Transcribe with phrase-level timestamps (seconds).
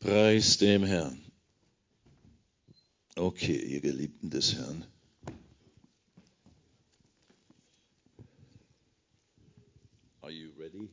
[0.00, 1.20] Preis dem Herrn.
[3.16, 4.84] Okay, ihr Geliebten des Herrn.
[10.20, 10.88] Are you ready?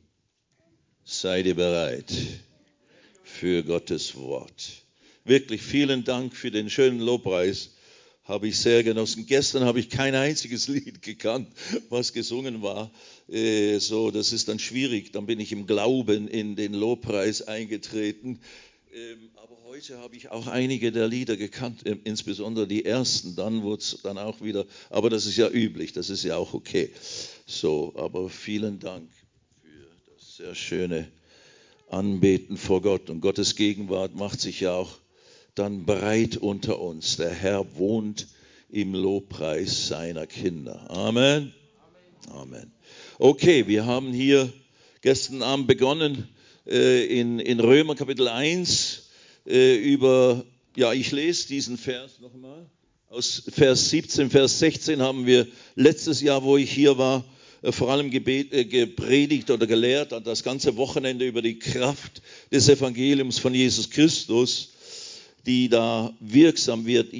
[1.04, 2.12] Seid ihr bereit
[3.22, 4.82] für Gottes Wort?
[5.22, 7.74] Wirklich vielen Dank für den schönen Lobpreis.
[8.24, 9.26] Habe ich sehr genossen.
[9.26, 11.48] Gestern habe ich kein einziges Lied gekannt,
[11.90, 12.90] was gesungen war.
[13.28, 15.12] Äh, so, das ist dann schwierig.
[15.12, 18.40] Dann bin ich im Glauben in den Lobpreis eingetreten.
[18.96, 23.36] Ähm, aber heute habe ich auch einige der Lieder gekannt, ähm, insbesondere die ersten.
[23.36, 26.54] Dann wurde es dann auch wieder, aber das ist ja üblich, das ist ja auch
[26.54, 26.90] okay.
[27.44, 29.10] So, aber vielen Dank
[29.60, 31.12] für das sehr schöne
[31.90, 33.10] Anbeten vor Gott.
[33.10, 34.96] Und Gottes Gegenwart macht sich ja auch
[35.54, 37.18] dann breit unter uns.
[37.18, 38.28] Der Herr wohnt
[38.70, 40.90] im Lobpreis seiner Kinder.
[40.90, 41.52] Amen.
[42.30, 42.72] Amen.
[43.18, 44.50] Okay, wir haben hier
[45.02, 46.30] gestern Abend begonnen
[46.66, 49.04] in, in Römer Kapitel 1
[49.46, 50.44] äh, über,
[50.76, 52.66] ja, ich lese diesen Vers nochmal.
[53.08, 57.24] Aus Vers 17, Vers 16 haben wir letztes Jahr, wo ich hier war,
[57.62, 63.38] äh, vor allem äh, gepredigt oder gelehrt, das ganze Wochenende über die Kraft des Evangeliums
[63.38, 64.72] von Jesus Christus,
[65.46, 67.12] die da wirksam wird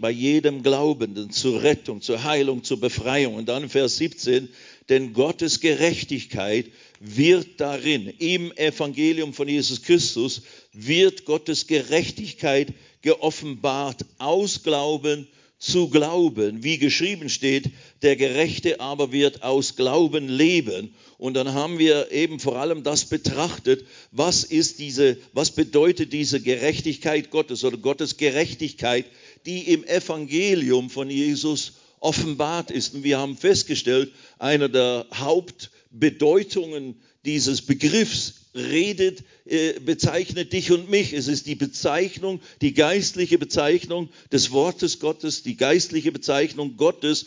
[0.00, 3.34] bei jedem Glaubenden zur Rettung, zur Heilung, zur Befreiung.
[3.34, 4.48] Und dann Vers 17,
[4.88, 6.66] denn Gottes Gerechtigkeit
[7.00, 12.72] wird darin, im Evangelium von Jesus Christus, wird Gottes Gerechtigkeit
[13.02, 15.26] geoffenbart aus Glauben
[15.58, 17.70] zu Glauben, wie geschrieben steht,
[18.02, 20.94] der Gerechte aber wird aus Glauben leben.
[21.22, 26.40] Und dann haben wir eben vor allem das betrachtet, was ist diese, was bedeutet diese
[26.40, 29.06] Gerechtigkeit Gottes oder Gottes Gerechtigkeit,
[29.46, 32.96] die im Evangelium von Jesus offenbart ist.
[32.96, 41.12] Und wir haben festgestellt, einer der Hauptbedeutungen dieses Begriffs redet, äh, bezeichnet dich und mich.
[41.12, 47.26] Es ist die Bezeichnung, die geistliche Bezeichnung des Wortes Gottes, die geistliche Bezeichnung Gottes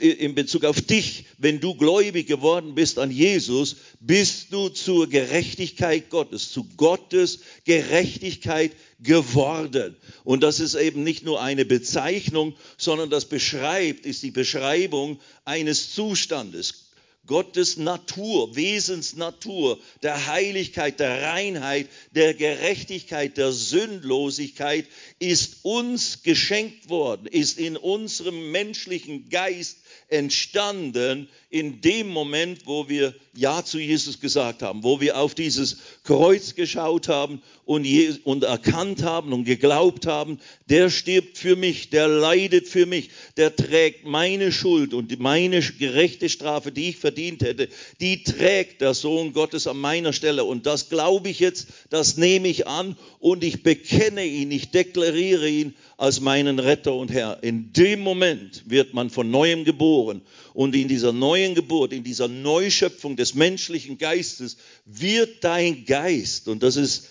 [0.00, 1.24] äh, in Bezug auf dich.
[1.38, 8.72] Wenn du gläubig geworden bist an Jesus, bist du zur Gerechtigkeit Gottes, zu Gottes Gerechtigkeit
[9.00, 9.96] geworden.
[10.24, 15.94] Und das ist eben nicht nur eine Bezeichnung, sondern das beschreibt, ist die Beschreibung eines
[15.94, 16.87] Zustandes.
[17.28, 24.86] Gottes Natur, Wesensnatur, der Heiligkeit, der Reinheit, der Gerechtigkeit, der Sündlosigkeit
[25.18, 33.14] ist uns geschenkt worden, ist in unserem menschlichen Geist entstanden in dem Moment, wo wir
[33.34, 37.86] Ja zu Jesus gesagt haben, wo wir auf dieses Kreuz geschaut haben und,
[38.24, 43.54] und erkannt haben und geglaubt haben, der stirbt für mich, der leidet für mich, der
[43.56, 47.68] trägt meine Schuld und meine gerechte Strafe, die ich verdient hätte,
[48.00, 50.44] die trägt der Sohn Gottes an meiner Stelle.
[50.44, 55.07] Und das glaube ich jetzt, das nehme ich an und ich bekenne ihn, ich deklariere
[55.16, 57.42] ihn als meinen Retter und Herr.
[57.42, 60.22] In dem Moment wird man von neuem geboren
[60.54, 66.62] und in dieser neuen Geburt, in dieser Neuschöpfung des menschlichen Geistes wird dein Geist, und
[66.62, 67.08] das ist,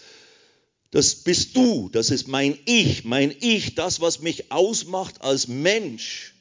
[0.92, 6.34] das bist du, das ist mein Ich, mein Ich, das, was mich ausmacht als Mensch,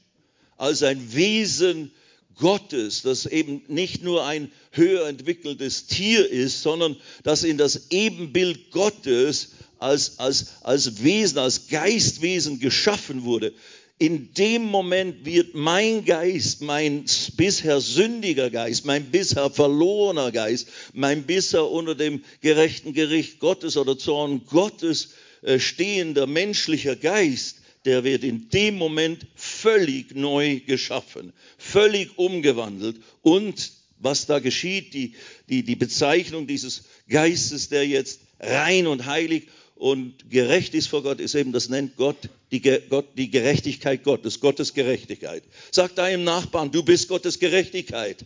[0.56, 1.90] als ein Wesen
[2.36, 8.70] Gottes, das eben nicht nur ein höher entwickeltes Tier ist, sondern das in das Ebenbild
[8.70, 13.52] Gottes als, als, als Wesen, als Geistwesen geschaffen wurde,
[13.98, 17.06] in dem Moment wird mein Geist, mein
[17.36, 23.96] bisher sündiger Geist, mein bisher verlorener Geist, mein bisher unter dem gerechten Gericht Gottes oder
[23.96, 32.18] Zorn Gottes äh, stehender menschlicher Geist, der wird in dem Moment völlig neu geschaffen, völlig
[32.18, 32.96] umgewandelt.
[33.22, 35.14] Und was da geschieht, die,
[35.48, 41.20] die, die Bezeichnung dieses Geistes, der jetzt rein und heilig und gerecht ist vor Gott,
[41.20, 42.16] ist eben, das nennt Gott
[42.50, 45.42] die, Gott, die Gerechtigkeit Gottes, Gottes Gerechtigkeit.
[45.70, 48.24] Sag deinem Nachbarn, du bist Gottes Gerechtigkeit.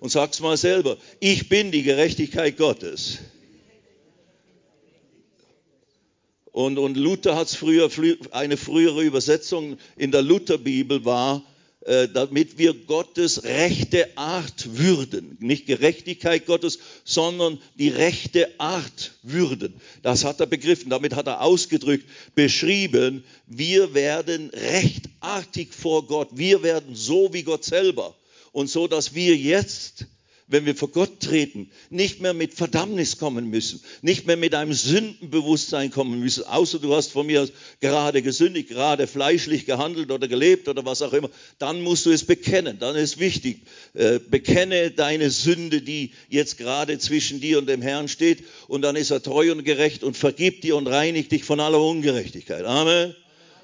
[0.00, 3.18] Und sag's mal selber, ich bin die Gerechtigkeit Gottes.
[6.50, 7.88] Und, und Luther hat es früher,
[8.32, 11.44] eine frühere Übersetzung in der Lutherbibel war,
[11.84, 15.36] damit wir Gottes rechte Art würden.
[15.40, 19.74] Nicht Gerechtigkeit Gottes, sondern die rechte Art würden.
[20.02, 26.28] Das hat er begriffen, damit hat er ausgedrückt, beschrieben, wir werden rechtartig vor Gott.
[26.32, 28.14] Wir werden so wie Gott selber.
[28.52, 30.06] Und so, dass wir jetzt
[30.52, 34.72] wenn wir vor Gott treten, nicht mehr mit Verdammnis kommen müssen, nicht mehr mit einem
[34.72, 37.48] Sündenbewusstsein kommen müssen, außer du hast von mir
[37.80, 42.24] gerade gesündigt, gerade fleischlich gehandelt oder gelebt oder was auch immer, dann musst du es
[42.24, 42.78] bekennen.
[42.78, 43.62] Dann ist wichtig,
[43.94, 48.96] äh, bekenne deine Sünde, die jetzt gerade zwischen dir und dem Herrn steht, und dann
[48.96, 52.64] ist er treu und gerecht und vergibt dir und reinigt dich von aller Ungerechtigkeit.
[52.64, 53.14] Amen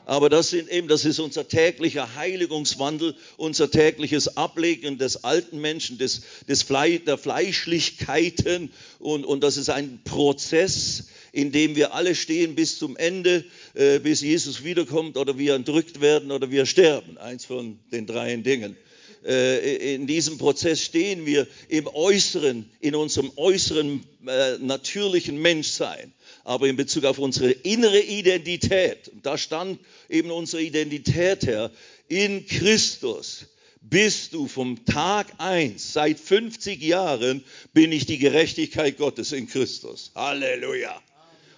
[0.08, 5.98] aber das sind eben, das ist unser täglicher Heiligungswandel, unser tägliches Ablegen des alten Menschen,
[5.98, 8.70] des, des Fle der Fleischlichkeiten
[9.00, 13.44] und, und das ist ein Prozess, in dem wir alle stehen bis zum Ende,
[13.74, 17.18] äh, bis Jesus wiederkommt oder wir entrückt werden oder wir sterben.
[17.18, 18.78] Eins von den dreien Dingen
[19.24, 26.12] äh, in diesem Prozess stehen wir im Äußeren, in unserem äußeren äh, natürlichen Menschsein
[26.48, 29.78] aber in Bezug auf unsere innere Identität, da stand
[30.08, 31.70] eben unsere Identität her,
[32.08, 33.44] in Christus
[33.82, 37.44] bist du vom Tag eins, seit 50 Jahren
[37.74, 40.10] bin ich die Gerechtigkeit Gottes in Christus.
[40.14, 41.02] Halleluja.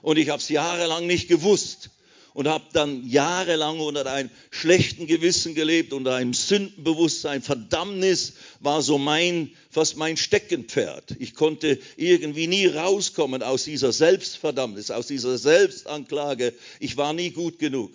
[0.02, 1.90] Und ich habe es jahrelang nicht gewusst
[2.34, 7.42] und habe dann jahrelang unter einem schlechten Gewissen gelebt, unter einem Sündenbewusstsein.
[7.42, 11.16] Verdammnis war so mein, fast mein Steckenpferd.
[11.18, 16.54] Ich konnte irgendwie nie rauskommen aus dieser Selbstverdammnis, aus dieser Selbstanklage.
[16.78, 17.90] Ich war nie gut genug.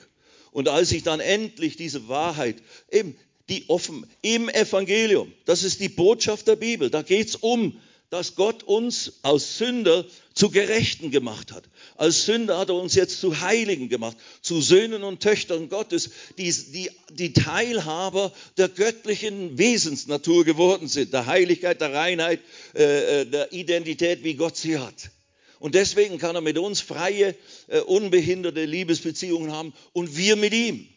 [0.52, 2.58] Und als ich dann endlich diese Wahrheit,
[2.92, 3.16] eben
[3.50, 7.78] die offen im Evangelium, das ist die Botschaft der Bibel, da geht's um
[8.10, 11.64] dass Gott uns als Sünder zu Gerechten gemacht hat.
[11.96, 16.52] Als Sünder hat er uns jetzt zu Heiligen gemacht, zu Söhnen und Töchtern Gottes, die,
[16.52, 22.42] die, die Teilhaber der göttlichen Wesensnatur geworden sind, der Heiligkeit, der Reinheit,
[22.76, 25.12] äh, äh der Identität, wie Gott sie hat.
[25.60, 27.36] Und deswegen kann er mit uns freie,
[27.68, 30.88] äh, unbehinderte Liebesbeziehungen haben und wir mit ihm.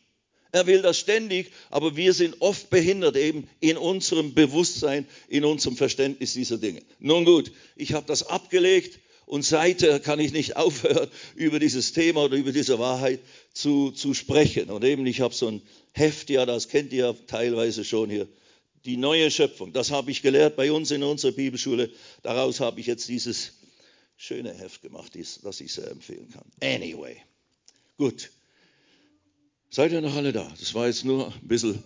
[0.50, 5.76] Er will das ständig, aber wir sind oft behindert eben in unserem Bewusstsein, in unserem
[5.76, 6.82] Verständnis dieser Dinge.
[7.00, 12.24] Nun gut, ich habe das abgelegt und seither kann ich nicht aufhören, über dieses Thema
[12.24, 13.20] oder über diese Wahrheit
[13.52, 14.70] zu, zu sprechen.
[14.70, 15.62] Und eben, ich habe so ein
[15.92, 18.26] Heft, ja, das kennt ihr ja teilweise schon hier,
[18.86, 19.74] die neue Schöpfung.
[19.74, 21.90] Das habe ich gelehrt bei uns in unserer Bibelschule.
[22.22, 23.52] Daraus habe ich jetzt dieses
[24.16, 25.12] schöne Heft gemacht,
[25.42, 26.44] das ich sehr empfehlen kann.
[26.62, 27.16] Anyway,
[27.98, 28.30] gut.
[29.70, 30.50] Seid ihr noch alle da?
[30.58, 31.82] Das war jetzt nur ein bisschen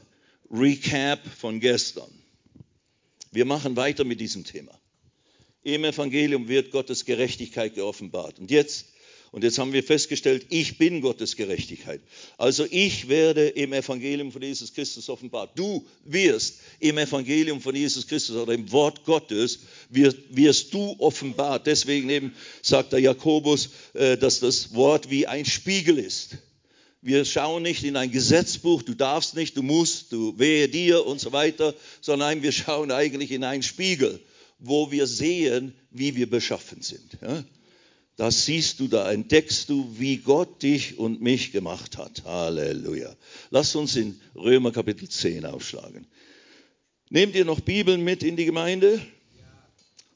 [0.50, 2.10] Recap von gestern.
[3.32, 4.78] Wir machen weiter mit diesem Thema.
[5.64, 8.38] Im Evangelium wird Gottes Gerechtigkeit geoffenbart.
[8.38, 8.86] Und jetzt,
[9.32, 12.02] und jetzt haben wir festgestellt, ich bin Gottes Gerechtigkeit.
[12.38, 15.58] Also ich werde im Evangelium von Jesus Christus offenbart.
[15.58, 21.66] Du wirst im Evangelium von Jesus Christus oder im Wort Gottes wirst, wirst du offenbart.
[21.66, 26.36] Deswegen eben sagt der Jakobus, äh, dass das Wort wie ein Spiegel ist.
[27.04, 31.20] Wir schauen nicht in ein Gesetzbuch, du darfst nicht, du musst, du wehe dir und
[31.20, 34.20] so weiter, sondern wir schauen eigentlich in einen Spiegel,
[34.60, 37.18] wo wir sehen, wie wir beschaffen sind.
[38.16, 42.22] Das siehst du, da entdeckst du, wie Gott dich und mich gemacht hat.
[42.24, 43.16] Halleluja.
[43.50, 46.06] Lass uns in Römer Kapitel 10 aufschlagen.
[47.10, 49.00] Nehmt ihr noch Bibeln mit in die Gemeinde?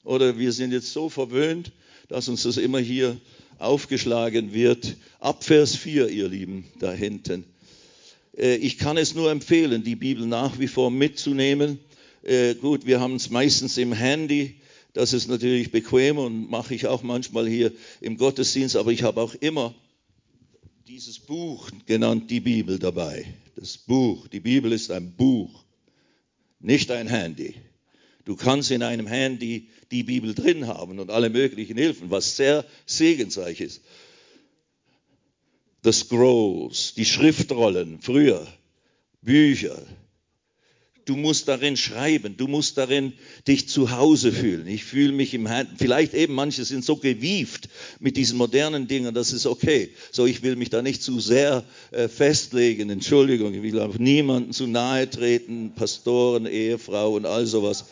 [0.05, 1.73] Oder wir sind jetzt so verwöhnt,
[2.09, 3.21] dass uns das immer hier
[3.59, 4.97] aufgeschlagen wird.
[5.21, 7.45] Ab Vers 4, ihr Lieben, da hinten.
[8.37, 11.79] Äh, ich kann es nur empfehlen, die Bibel nach wie vor mitzunehmen.
[12.23, 14.57] Äh, gut, wir haben es meistens im Handy.
[14.93, 19.21] Das ist natürlich bequem und mache ich auch manchmal hier im Gottesdienst, aber ich habe
[19.21, 19.75] auch immer
[20.89, 23.27] dieses Buch genannt, die Bibel dabei.
[23.57, 25.65] Das Buch, die Bibel ist ein Buch,
[26.61, 27.55] nicht ein Handy.
[28.25, 32.65] Du kannst in einem Handy die Bibel drin haben und alle möglichen Hilfen, was sehr
[32.87, 33.83] segensreich ist.
[35.83, 38.47] The Scrolls, die Schriftrollen, früher,
[39.23, 39.81] Bücher,
[41.07, 43.13] Du musst darin schreiben, du musst darin
[43.47, 44.67] dich zu Hause fühlen.
[44.67, 47.69] Ich fühle mich im Herzen, vielleicht eben manche sind so gewieft
[48.01, 49.91] mit diesen modernen Dingen, das ist okay.
[50.11, 51.63] So, ich will mich da nicht zu sehr
[51.93, 57.85] äh, festlegen, Entschuldigung, ich will auf niemanden zu nahe treten, Pastoren, Ehefrau und all sowas.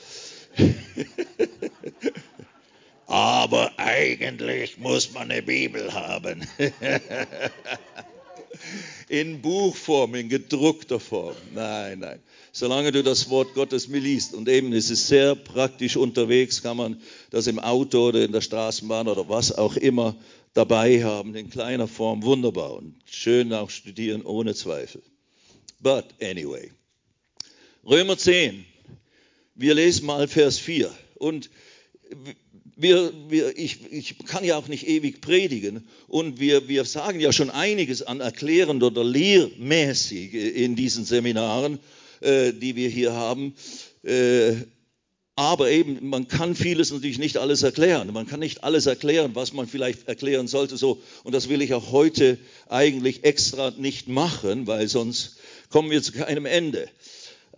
[3.14, 6.44] Aber eigentlich muss man eine Bibel haben.
[9.08, 11.36] in Buchform, in gedruckter Form.
[11.54, 12.18] Nein, nein.
[12.50, 17.00] Solange du das Wort Gottes liest und eben es ist sehr praktisch unterwegs, kann man
[17.30, 20.16] das im Auto oder in der Straßenbahn oder was auch immer
[20.52, 25.04] dabei haben, in kleiner Form, wunderbar und schön auch studieren, ohne Zweifel.
[25.78, 26.68] But anyway.
[27.86, 28.64] Römer 10.
[29.54, 30.92] Wir lesen mal Vers 4.
[31.14, 31.48] Und
[32.76, 37.32] wir, wir, ich, ich kann ja auch nicht ewig predigen und wir, wir sagen ja
[37.32, 41.78] schon einiges an erklärend oder lehrmäßig in diesen Seminaren,
[42.20, 43.54] äh, die wir hier haben.
[44.02, 44.54] Äh,
[45.36, 48.12] Aber eben, man kann vieles natürlich nicht alles erklären.
[48.12, 50.76] Man kann nicht alles erklären, was man vielleicht erklären sollte.
[50.76, 51.02] So.
[51.24, 52.38] Und das will ich auch heute
[52.68, 55.38] eigentlich extra nicht machen, weil sonst
[55.70, 56.88] kommen wir zu keinem Ende.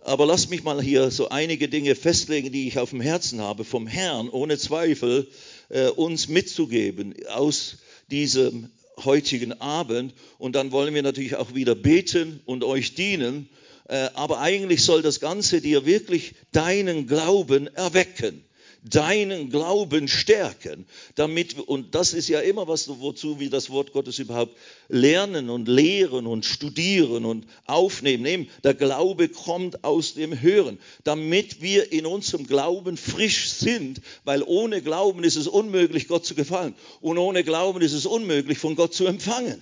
[0.07, 3.65] Aber lass mich mal hier so einige Dinge festlegen, die ich auf dem Herzen habe,
[3.65, 5.27] vom Herrn, ohne Zweifel,
[5.67, 8.69] äh, uns mitzugeben aus diesem
[9.03, 10.13] heutigen Abend.
[10.37, 13.49] Und dann wollen wir natürlich auch wieder beten und euch dienen.
[13.89, 18.45] Äh, aber eigentlich soll das Ganze dir wirklich deinen Glauben erwecken
[18.83, 24.19] deinen Glauben stärken, damit, und das ist ja immer was, wozu wir das Wort Gottes
[24.19, 24.55] überhaupt
[24.89, 28.25] lernen und lehren und studieren und aufnehmen.
[28.25, 34.43] Eben, der Glaube kommt aus dem Hören, damit wir in unserem Glauben frisch sind, weil
[34.43, 36.75] ohne Glauben ist es unmöglich, Gott zu gefallen.
[37.01, 39.61] Und ohne Glauben ist es unmöglich, von Gott zu empfangen.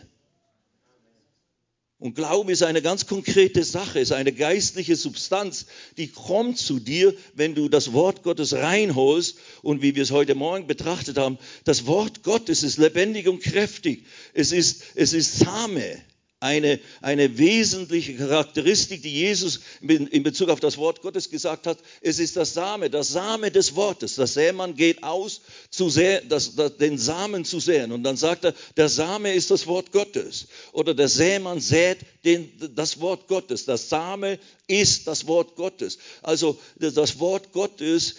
[2.06, 5.66] Und Glaube ist eine ganz konkrete Sache, ist eine geistliche Substanz,
[5.98, 9.40] die kommt zu dir, wenn du das Wort Gottes reinholst.
[9.64, 14.06] Und wie wir es heute Morgen betrachtet haben, das Wort Gottes ist lebendig und kräftig.
[14.36, 16.00] Es ist, es ist Same
[16.46, 21.80] eine, eine wesentliche Charakteristik, die Jesus in Bezug auf das Wort Gottes gesagt hat.
[22.02, 24.16] Es ist das Same, das Same des Wortes.
[24.16, 27.92] Das Sämann geht aus, zu sä das, das, den Samen zu säen.
[27.92, 30.48] Und dann sagt er, der Same ist das Wort Gottes.
[30.72, 33.66] Oder der Sämann sät den, das Wort Gottes.
[33.66, 34.38] Das Same
[34.68, 35.98] ist das Wort Gottes.
[36.22, 38.16] Also das Wort Gottes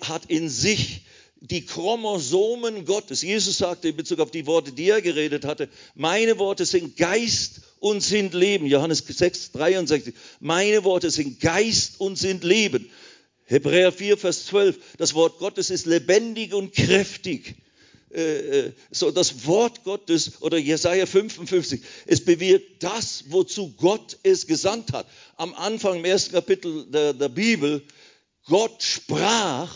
[0.00, 1.02] hat in sich
[1.40, 3.22] die Chromosomen Gottes.
[3.22, 7.62] Jesus sagte in Bezug auf die Worte, die er geredet hatte, meine Worte sind Geist
[7.78, 8.66] und sind Leben.
[8.66, 10.14] Johannes 6, 63.
[10.40, 12.90] Meine Worte sind Geist und sind Leben.
[13.46, 14.78] Hebräer 4, Vers 12.
[14.98, 17.56] Das Wort Gottes ist lebendig und kräftig.
[18.12, 24.48] Äh, äh, so das Wort Gottes oder Jesaja 55, es bewirkt das, wozu Gott es
[24.48, 25.06] gesandt hat.
[25.36, 27.82] Am Anfang im ersten Kapitel der, der Bibel,
[28.46, 29.72] Gott sprach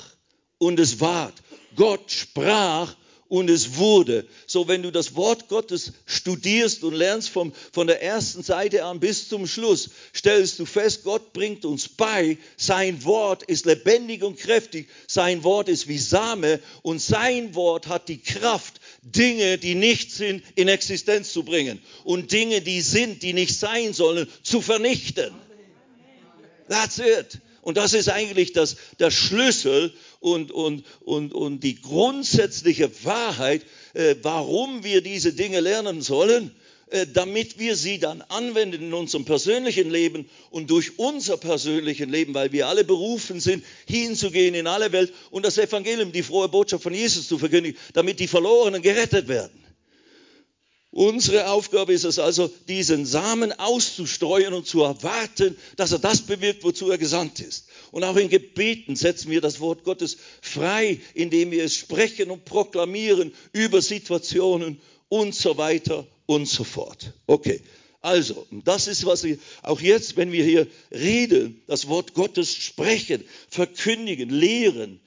[0.58, 1.34] und es ward.
[1.76, 2.94] Gott sprach
[3.28, 4.26] und es wurde.
[4.46, 9.00] So, wenn du das Wort Gottes studierst und lernst vom, von der ersten Seite an
[9.00, 14.38] bis zum Schluss, stellst du fest, Gott bringt uns bei, sein Wort ist lebendig und
[14.38, 20.12] kräftig, sein Wort ist wie Same und sein Wort hat die Kraft, Dinge, die nicht
[20.12, 25.34] sind, in Existenz zu bringen und Dinge, die sind, die nicht sein sollen, zu vernichten.
[26.68, 27.40] That's it.
[27.64, 33.62] Und das ist eigentlich das, der Schlüssel und, und, und, und die grundsätzliche Wahrheit,
[33.94, 36.54] äh, warum wir diese Dinge lernen sollen,
[36.90, 42.34] äh, damit wir sie dann anwenden in unserem persönlichen Leben und durch unser persönliches Leben,
[42.34, 46.82] weil wir alle berufen sind, hinzugehen in alle Welt und das Evangelium, die frohe Botschaft
[46.82, 49.63] von Jesus zu verkündigen, damit die Verlorenen gerettet werden.
[50.94, 56.62] Unsere Aufgabe ist es also, diesen Samen auszustreuen und zu erwarten, dass er das bewirkt,
[56.62, 57.66] wozu er gesandt ist.
[57.90, 62.44] Und auch in Gebeten setzen wir das Wort Gottes frei, indem wir es sprechen und
[62.44, 67.12] proklamieren über Situationen und so weiter und so fort.
[67.26, 67.60] Okay.
[68.00, 73.24] Also, das ist, was wir auch jetzt, wenn wir hier reden, das Wort Gottes sprechen,
[73.48, 75.00] verkündigen, lehren,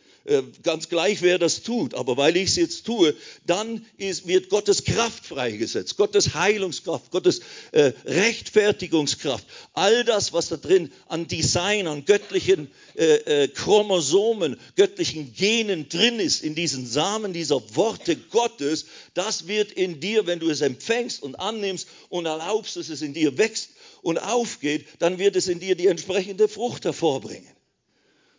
[0.64, 3.16] ganz gleich, wer das tut, aber weil ich es jetzt tue,
[3.46, 7.42] dann ist, wird Gottes Kraft freigesetzt, Gottes Heilungskraft, Gottes
[7.72, 15.34] äh, Rechtfertigungskraft, all das, was da drin an Design, an göttlichen äh, äh, Chromosomen, göttlichen
[15.34, 20.50] Genen drin ist, in diesen Samen dieser Worte Gottes, das wird in dir, wenn du
[20.50, 23.70] es empfängst und annimmst und erlaubst, dass es in dir wächst
[24.02, 27.57] und aufgeht, dann wird es in dir die entsprechende Frucht hervorbringen.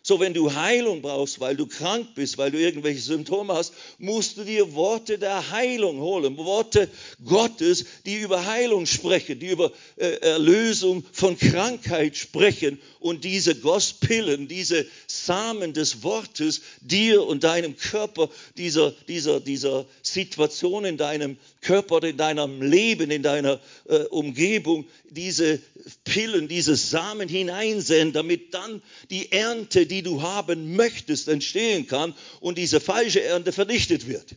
[0.09, 4.37] So, wenn du Heilung brauchst, weil du krank bist, weil du irgendwelche Symptome hast, musst
[4.37, 6.35] du dir Worte der Heilung holen.
[6.35, 6.89] Worte
[7.23, 14.47] Gottes, die über Heilung sprechen, die über äh, Erlösung von Krankheit sprechen und diese Gospillen,
[14.47, 22.03] diese Samen des Wortes dir und deinem Körper, dieser, dieser, dieser Situation in deinem Körper
[22.03, 25.59] in deinem Leben, in deiner äh, Umgebung, diese
[26.05, 32.57] Pillen, diese Samen hineinsehen, damit dann die Ernte, die du haben möchtest, entstehen kann und
[32.57, 34.35] diese falsche Ernte vernichtet wird.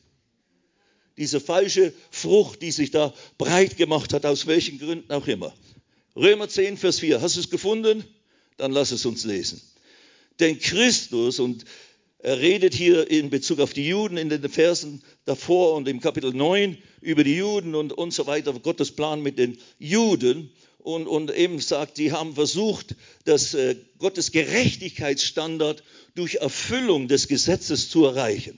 [1.17, 5.55] Diese falsche Frucht, die sich da breit gemacht hat, aus welchen Gründen auch immer.
[6.17, 7.21] Römer 10, Vers 4.
[7.21, 8.05] Hast du es gefunden?
[8.57, 9.61] Dann lass es uns lesen.
[10.41, 11.65] Denn Christus, und
[12.23, 16.33] er redet hier in Bezug auf die Juden in den Versen davor und im Kapitel
[16.33, 21.35] 9 über die Juden und, und so weiter, Gottes Plan mit den Juden und, und
[21.35, 25.83] eben sagt, die haben versucht, das äh, Gottes Gerechtigkeitsstandard
[26.15, 28.57] durch Erfüllung des Gesetzes zu erreichen.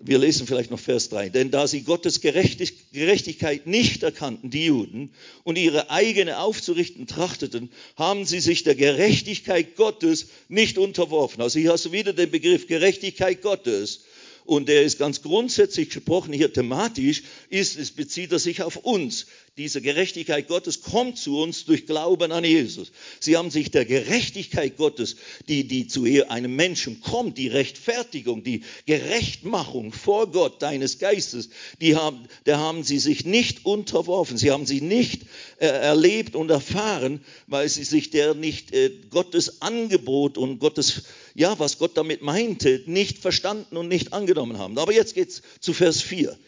[0.00, 1.28] Wir lesen vielleicht noch Vers 3.
[1.28, 5.10] Denn da sie Gottes Gerechtigkeit nicht erkannten, die Juden,
[5.44, 11.42] und ihre eigene aufzurichten trachteten, haben sie sich der Gerechtigkeit Gottes nicht unterworfen.
[11.42, 14.02] Also hier hast du wieder den Begriff Gerechtigkeit Gottes
[14.48, 19.26] und der ist ganz grundsätzlich gesprochen hier thematisch, ist, es bezieht er sich auf uns.
[19.58, 22.92] Diese Gerechtigkeit Gottes kommt zu uns durch Glauben an Jesus.
[23.18, 25.16] Sie haben sich der Gerechtigkeit Gottes,
[25.48, 31.48] die, die zu einem Menschen kommt, die Rechtfertigung, die Gerechtmachung vor Gott deines Geistes,
[31.80, 34.38] die haben, da haben sie sich nicht unterworfen.
[34.38, 35.22] Sie haben sie nicht
[35.58, 41.02] äh, erlebt und erfahren, weil sie sich der nicht äh, Gottes Angebot und Gottes,
[41.34, 44.78] ja, was Gott damit meinte, nicht verstanden und nicht angenommen haben.
[44.78, 46.38] Aber jetzt geht's zu Vers 4.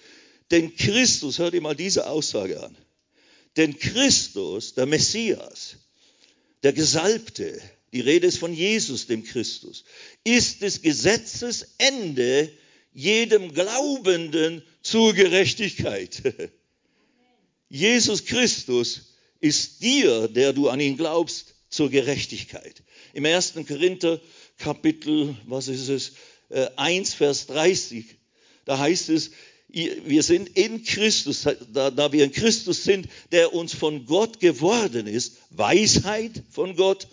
[0.53, 2.77] Denn Christus, hört ihr mal diese Aussage an.
[3.61, 5.77] Denn Christus, der Messias,
[6.63, 7.61] der Gesalbte,
[7.93, 9.85] die Rede ist von Jesus, dem Christus,
[10.25, 12.51] ist des Gesetzes Ende
[12.95, 16.23] jedem Glaubenden zur Gerechtigkeit.
[17.69, 22.83] Jesus Christus ist dir, der du an ihn glaubst, zur Gerechtigkeit.
[23.13, 23.57] Im 1.
[23.69, 24.23] Korinther
[24.57, 26.13] Kapitel, was ist es,
[26.77, 28.07] 1 äh, Vers 30,
[28.65, 29.33] da heißt es,
[29.73, 35.07] wir sind in Christus, da, da wir in Christus sind, der uns von Gott geworden
[35.07, 37.09] ist, Weisheit von Gott,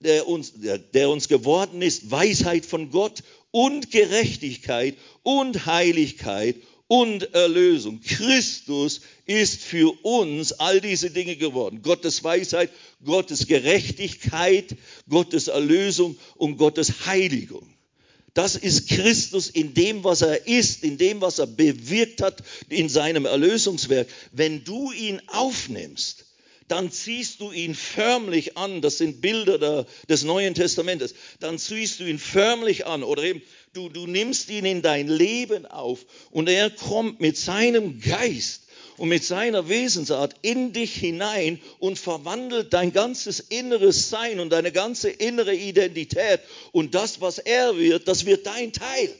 [0.00, 7.34] der uns, der, der uns geworden ist, Weisheit von Gott und Gerechtigkeit und Heiligkeit und
[7.34, 8.00] Erlösung.
[8.00, 11.82] Christus ist für uns all diese Dinge geworden.
[11.82, 12.70] Gottes Weisheit,
[13.04, 14.76] Gottes Gerechtigkeit,
[15.08, 17.77] Gottes Erlösung und Gottes Heiligung.
[18.38, 22.88] Das ist Christus in dem, was er ist, in dem, was er bewirkt hat, in
[22.88, 24.06] seinem Erlösungswerk.
[24.30, 26.24] Wenn du ihn aufnimmst,
[26.68, 28.80] dann ziehst du ihn förmlich an.
[28.80, 31.16] Das sind Bilder der, des Neuen Testamentes.
[31.40, 33.42] Dann ziehst du ihn förmlich an oder eben
[33.72, 38.67] du, du nimmst ihn in dein Leben auf und er kommt mit seinem Geist
[38.98, 44.72] und mit seiner Wesensart in dich hinein und verwandelt dein ganzes inneres Sein und deine
[44.72, 46.40] ganze innere Identität.
[46.72, 49.14] Und das, was er wird, das wird dein Teil.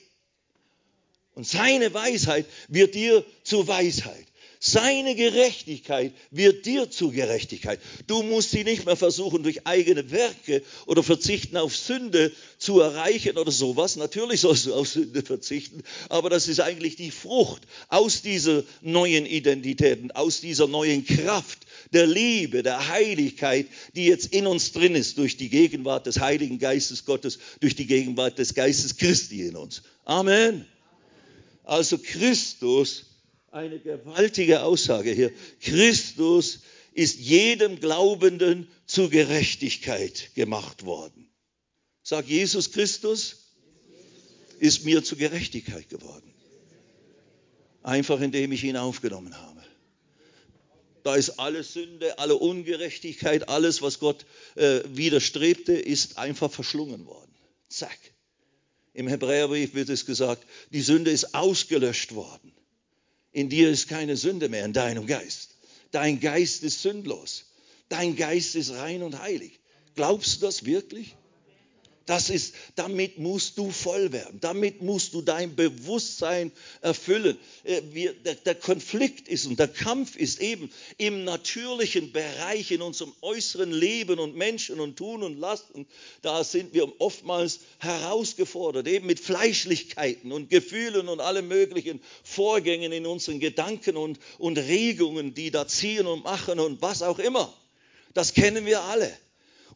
[1.35, 4.28] Und seine Weisheit wird dir zur Weisheit.
[4.61, 7.81] Seine Gerechtigkeit wird dir zu Gerechtigkeit.
[8.07, 13.37] Du musst sie nicht mehr versuchen, durch eigene Werke oder Verzichten auf Sünde zu erreichen
[13.37, 13.97] oder sowas.
[13.97, 19.27] Natürlich sollst du auf Sünde verzichten, aber das ist eigentlich die Frucht aus dieser neuen
[19.27, 25.19] Identität aus dieser neuen Kraft der Liebe, der Heiligkeit, die jetzt in uns drin ist,
[25.19, 29.83] durch die Gegenwart des Heiligen Geistes Gottes, durch die Gegenwart des Geistes Christi in uns.
[30.05, 30.67] Amen.
[31.65, 33.07] Also Christus
[33.51, 35.33] eine gewaltige Aussage hier.
[35.61, 36.61] Christus
[36.93, 41.31] ist jedem Glaubenden zur Gerechtigkeit gemacht worden.
[42.03, 43.53] Sag Jesus Christus
[44.59, 46.35] ist mir zur Gerechtigkeit geworden.
[47.83, 49.63] Einfach indem ich ihn aufgenommen habe.
[51.05, 57.35] Da ist alle Sünde, alle Ungerechtigkeit, alles, was Gott äh, widerstrebte, ist einfach verschlungen worden.
[57.69, 57.99] Zack.
[58.93, 62.53] Im Hebräerbrief wird es gesagt, die Sünde ist ausgelöscht worden.
[63.33, 65.51] In dir ist keine Sünde mehr, in deinem Geist.
[65.91, 67.45] Dein Geist ist sündlos.
[67.89, 69.61] Dein Geist ist rein und heilig.
[69.95, 71.17] Glaubst du das wirklich?
[72.09, 74.41] Das ist, damit musst du voll werden.
[74.41, 77.37] Damit musst du dein Bewusstsein erfüllen.
[77.65, 77.83] Äh,
[78.47, 84.19] der, Konflikt ist und der Kampf ist eben im natürlichen Bereich, in unserem äußeren Leben
[84.21, 85.85] und Menschen und Tun und Lasten.
[86.23, 93.05] Da sind wir oftmals herausgefordert, eben mit Fleischlichkeiten und Gefühlen und allen möglichen Vorgängen in
[93.05, 97.53] unseren Gedanken und, und Regungen, die da ziehen und machen und was auch immer.
[98.15, 99.15] Das kennen wir alle.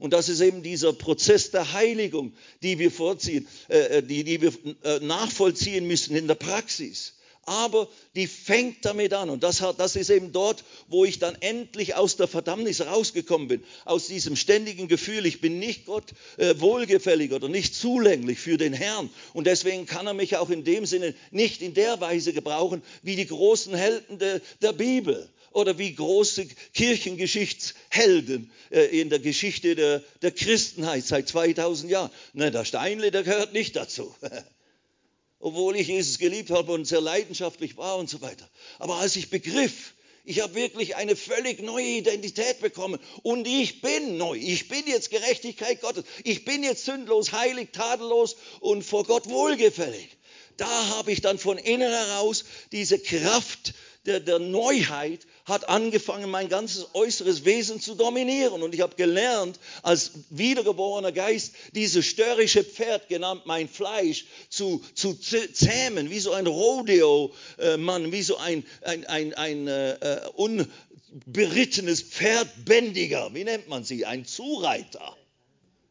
[0.03, 4.43] Und das ist eben dieser Prozess der Heiligung, die wir vorziehen, äh, äh, die, die
[4.43, 7.13] wir äh, nachvollziehen müssen in der Praxis.
[7.45, 9.31] Aber die fängt damit an.
[9.31, 13.63] Und das, das ist eben dort, wo ich dann endlich aus der Verdammnis rausgekommen bin.
[13.85, 18.73] Aus diesem ständigen Gefühl, ich bin nicht Gott äh, wohlgefällig oder nicht zulänglich für den
[18.73, 19.09] Herrn.
[19.35, 23.15] Und deswegen kann er mich auch in dem Sinne nicht in der Weise gebrauchen, wie
[23.15, 30.03] die großen Helden de, der Bibel oder wie große Kirchengeschichtshelden äh, in der Geschichte der,
[30.23, 32.11] der Christenheit seit 2000 Jahren.
[32.33, 34.15] Nein, der Steinle, der gehört nicht dazu.
[35.39, 38.49] Obwohl ich Jesus geliebt habe und sehr leidenschaftlich war und so weiter.
[38.79, 43.01] Aber als ich begriff, ich habe wirklich eine völlig neue Identität bekommen.
[43.23, 44.37] Und ich bin neu.
[44.37, 46.05] Ich bin jetzt Gerechtigkeit Gottes.
[46.23, 50.17] Ich bin jetzt sündlos, heilig, tadellos und vor Gott wohlgefällig.
[50.57, 53.75] Da habe ich dann von innen heraus diese Kraft
[54.07, 58.63] der, der Neuheit hat angefangen, mein ganzes äußeres Wesen zu dominieren.
[58.63, 65.15] Und ich habe gelernt, als wiedergeborener Geist, dieses störrische Pferd, genannt mein Fleisch, zu, zu
[65.15, 73.35] zähmen, wie so ein Rodeo-Mann, wie so ein, ein, ein, ein äh, unberittenes Pferdbändiger.
[73.35, 74.07] Wie nennt man sie?
[74.07, 75.17] Ein Zureiter.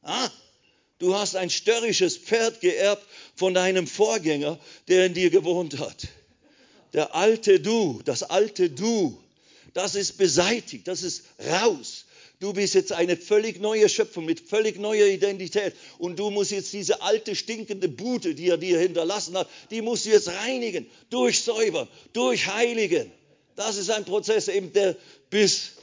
[0.02, 0.30] Ah?
[1.00, 3.04] Du hast ein störrisches Pferd geerbt
[3.36, 6.08] von deinem Vorgänger, der in dir gewohnt hat.
[6.94, 9.18] Der alte Du, das alte Du
[9.74, 12.06] das ist beseitigt, das ist raus.
[12.40, 15.76] Du bist jetzt eine völlig neue Schöpfung mit völlig neuer Identität.
[16.00, 20.06] Und du musst jetzt diese alte stinkende Bude, die er dir hinterlassen hat, die musst
[20.06, 23.12] du jetzt reinigen, durchsäubern, durchheiligen.
[23.56, 24.96] Das ist ein Prozess, eben, der
[25.30, 25.74] bis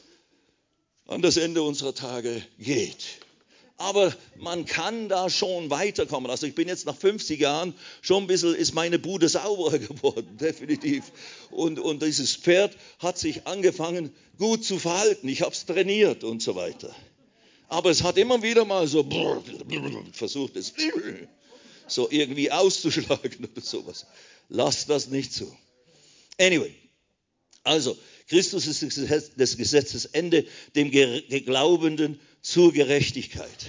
[1.07, 3.21] an das Ende unserer Tage geht
[3.79, 6.31] aber man kann da schon weiterkommen.
[6.31, 10.37] Also ich bin jetzt nach 50 Jahren schon ein bisschen, ist meine Bude sauberer geworden,
[10.37, 11.05] definitiv.
[11.51, 15.29] Und, und dieses Pferd hat sich angefangen gut zu verhalten.
[15.29, 16.95] Ich habe es trainiert und so weiter.
[17.69, 19.09] Aber es hat immer wieder mal so
[20.13, 20.75] versucht, es
[21.87, 24.07] so irgendwie auszuschlagen oder sowas.
[24.49, 25.57] Lass das nicht zu.
[26.41, 26.75] Anyway,
[27.63, 27.97] also
[28.29, 28.83] Christus ist
[29.39, 33.67] des Gesetzes Ende, dem Glaubenden zur Gerechtigkeit.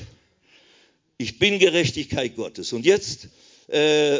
[1.17, 2.71] Ich bin Gerechtigkeit Gottes.
[2.71, 3.27] Und jetzt,
[3.67, 4.19] äh,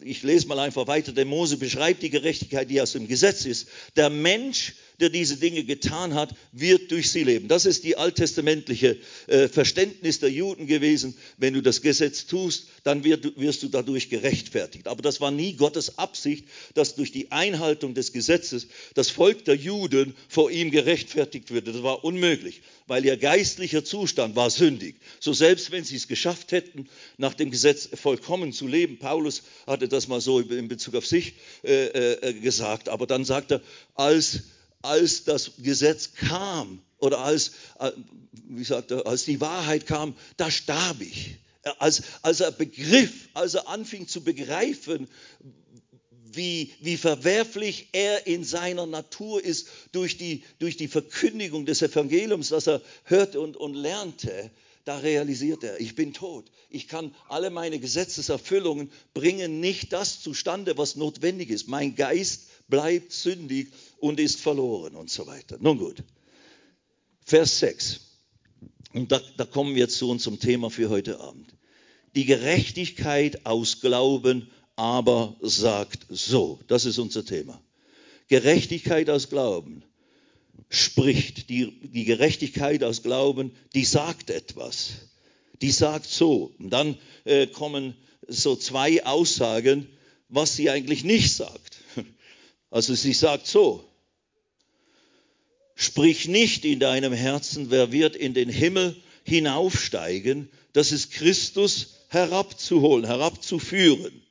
[0.00, 3.68] ich lese mal einfach weiter, der Mose beschreibt die Gerechtigkeit, die aus dem Gesetz ist.
[3.96, 7.48] Der Mensch der diese Dinge getan hat, wird durch sie leben.
[7.48, 11.16] Das ist die alttestamentliche äh, Verständnis der Juden gewesen.
[11.36, 14.86] Wenn du das Gesetz tust, dann wird, wirst du dadurch gerechtfertigt.
[14.86, 19.56] Aber das war nie Gottes Absicht, dass durch die Einhaltung des Gesetzes das Volk der
[19.56, 21.72] Juden vor ihm gerechtfertigt würde.
[21.72, 24.96] Das war unmöglich, weil ihr geistlicher Zustand war sündig.
[25.20, 29.88] So selbst wenn sie es geschafft hätten, nach dem Gesetz vollkommen zu leben, Paulus hatte
[29.88, 33.62] das mal so in Bezug auf sich äh, äh, gesagt, aber dann sagt er,
[33.94, 34.42] als
[34.84, 37.92] als das Gesetz kam oder als, äh,
[38.48, 41.36] wie sagt er, als die Wahrheit kam, da starb ich.
[41.78, 45.08] Als, als er begriff, als er anfing zu begreifen,
[46.36, 52.48] wie, wie verwerflich er in seiner Natur ist durch die, durch die Verkündigung des Evangeliums,
[52.48, 54.50] das er hörte und, und lernte,
[54.84, 56.50] da realisiert er, ich bin tot.
[56.68, 61.68] Ich kann alle meine Gesetzeserfüllungen bringen nicht das zustande, was notwendig ist.
[61.68, 63.68] Mein Geist bleibt sündig
[63.98, 65.56] und ist verloren und so weiter.
[65.60, 66.02] Nun gut,
[67.24, 68.00] Vers 6.
[68.92, 71.54] Und da, da kommen wir zu unserem Thema für heute Abend.
[72.14, 76.60] Die Gerechtigkeit aus Glauben aber sagt so.
[76.66, 77.60] Das ist unser Thema.
[78.28, 79.82] Gerechtigkeit aus Glauben
[80.68, 81.48] spricht.
[81.48, 84.92] Die, die Gerechtigkeit aus Glauben, die sagt etwas.
[85.62, 86.54] Die sagt so.
[86.58, 87.94] Und dann äh, kommen
[88.26, 89.86] so zwei Aussagen,
[90.28, 91.76] was sie eigentlich nicht sagt.
[92.70, 93.88] Also sie sagt so,
[95.76, 103.06] sprich nicht in deinem Herzen, wer wird in den Himmel hinaufsteigen, das ist Christus herabzuholen,
[103.06, 104.23] herabzuführen.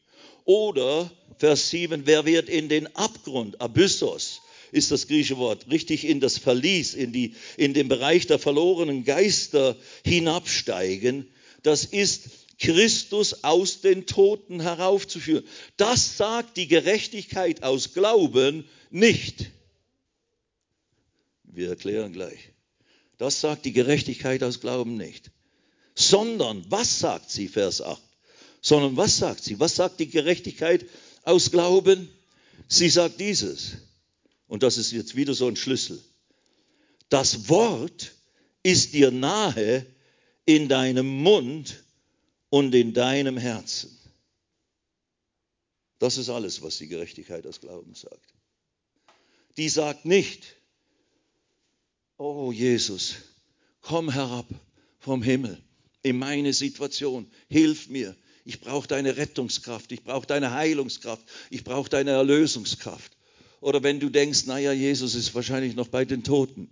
[0.45, 6.19] Oder Vers 7, wer wird in den Abgrund, Abyssos, ist das griechische Wort, richtig in
[6.19, 11.27] das Verlies, in, die, in den Bereich der verlorenen Geister hinabsteigen.
[11.61, 12.29] Das ist
[12.59, 15.43] Christus aus den Toten heraufzuführen.
[15.77, 19.51] Das sagt die Gerechtigkeit aus Glauben nicht.
[21.43, 22.49] Wir erklären gleich.
[23.17, 25.31] Das sagt die Gerechtigkeit aus Glauben nicht.
[25.93, 28.01] Sondern, was sagt sie, Vers 8?
[28.63, 29.59] Sondern, was sagt sie?
[29.59, 30.85] Was sagt die Gerechtigkeit
[31.23, 32.09] aus Glauben?
[32.69, 33.73] Sie sagt dieses.
[34.47, 36.01] Und das ist jetzt wieder so ein Schlüssel.
[37.09, 38.13] Das Wort
[38.63, 39.85] ist dir nahe
[40.45, 41.83] in deinem Mund
[42.49, 43.95] und in deinem Herzen.
[45.99, 48.33] Das ist alles, was die Gerechtigkeit aus Glauben sagt.
[49.57, 50.55] Die sagt nicht,
[52.17, 53.15] oh Jesus,
[53.81, 54.47] komm herab
[54.99, 55.61] vom Himmel
[56.01, 58.15] in meine Situation, hilf mir.
[58.45, 63.13] Ich brauche deine Rettungskraft, ich brauche deine Heilungskraft, ich brauche deine Erlösungskraft.
[63.61, 66.69] Oder wenn du denkst, naja, Jesus ist wahrscheinlich noch bei den Toten.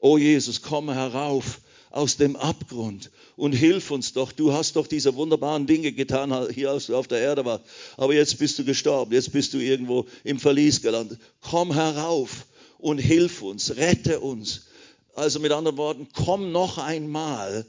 [0.00, 4.32] Oh Jesus, komm herauf aus dem Abgrund und hilf uns doch.
[4.32, 7.64] Du hast doch diese wunderbaren Dinge getan, hier als du auf der Erde warst.
[7.96, 11.20] Aber jetzt bist du gestorben, jetzt bist du irgendwo im Verlies gelandet.
[11.40, 12.46] Komm herauf
[12.78, 14.66] und hilf uns, rette uns.
[15.14, 17.66] Also mit anderen Worten, komm noch einmal,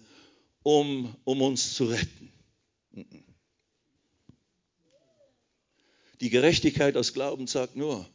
[0.64, 2.32] um, um uns zu retten.
[6.24, 8.10] Die Gerechtigkeit aus Glauben sagt nur,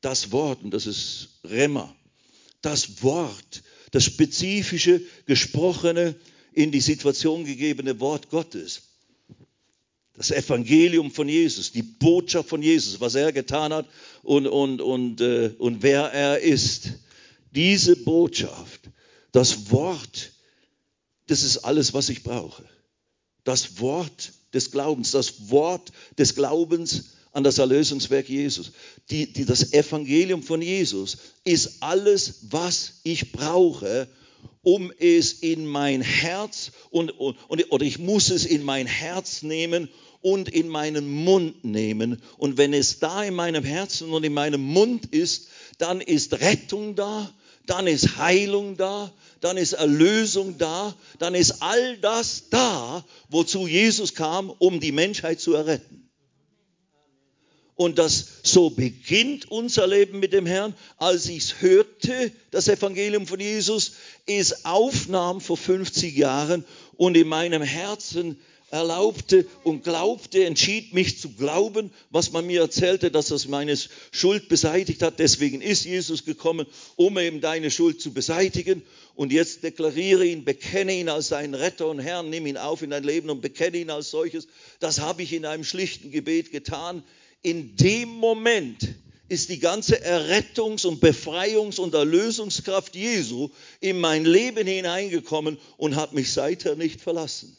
[0.00, 1.94] das Wort, und das ist Remmer,
[2.62, 6.14] das Wort das spezifische, gesprochene,
[6.54, 8.82] in die Situation gegebene Wort Gottes,
[10.14, 13.86] Das Evangelium von Jesus, die Botschaft von Jesus, was er getan hat
[14.22, 16.94] und, und, und, äh, und wer er ist.
[17.52, 18.88] Diese Botschaft,
[19.32, 20.32] das Wort,
[21.26, 22.64] das ist alles, was ich brauche.
[23.44, 28.72] Das Wort des Glaubens, das Wort des Glaubens an das Erlösungswerk Jesus.
[29.10, 34.08] Die, die, das Evangelium von Jesus ist alles, was ich brauche,
[34.62, 39.88] um es in mein Herz und, und, oder ich muss es in mein Herz nehmen
[40.20, 42.20] und in meinen Mund nehmen.
[42.38, 45.46] Und wenn es da in meinem Herzen und in meinem Mund ist,
[45.78, 47.32] dann ist Rettung da,
[47.66, 54.14] dann ist Heilung da, dann ist Erlösung da, dann ist all das da, wozu Jesus
[54.16, 56.07] kam, um die Menschheit zu erretten.
[57.78, 60.74] Und das so beginnt unser Leben mit dem Herrn.
[60.96, 63.92] Als ich es hörte, das Evangelium von Jesus,
[64.26, 66.64] es aufnahm vor 50 Jahren
[66.96, 68.36] und in meinem Herzen
[68.72, 73.78] erlaubte und glaubte, entschied mich zu glauben, was man mir erzählte, dass das meine
[74.10, 75.20] Schuld beseitigt hat.
[75.20, 78.82] Deswegen ist Jesus gekommen, um eben deine Schuld zu beseitigen.
[79.14, 82.90] Und jetzt deklariere ihn, bekenne ihn als deinen Retter und Herrn, nimm ihn auf in
[82.90, 84.48] dein Leben und bekenne ihn als solches.
[84.80, 87.04] Das habe ich in einem schlichten Gebet getan.
[87.42, 88.88] In dem Moment
[89.28, 96.14] ist die ganze Errettungs- und Befreiungs- und Erlösungskraft Jesu in mein Leben hineingekommen und hat
[96.14, 97.56] mich seither nicht verlassen.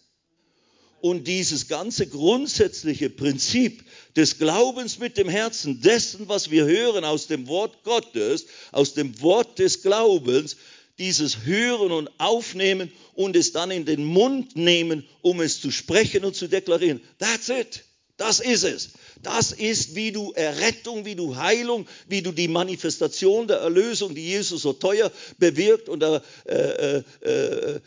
[1.02, 3.86] Und dieses ganze grundsätzliche Prinzip
[4.18, 9.22] des Glaubens mit dem Herzen, dessen, was wir hören aus dem Wort Gottes, aus dem
[9.22, 10.58] Wort des Glaubens,
[10.98, 16.26] dieses Hören und Aufnehmen und es dann in den Mund nehmen, um es zu sprechen
[16.26, 17.00] und zu deklarieren.
[17.20, 17.86] That's it.
[18.20, 18.90] Das ist es.
[19.24, 24.28] Das ist, wie du Errettung, wie du Heilung, wie du die Manifestation der Erlösung, die
[24.28, 27.80] Jesus so teuer bewirkt und äh, äh, äh,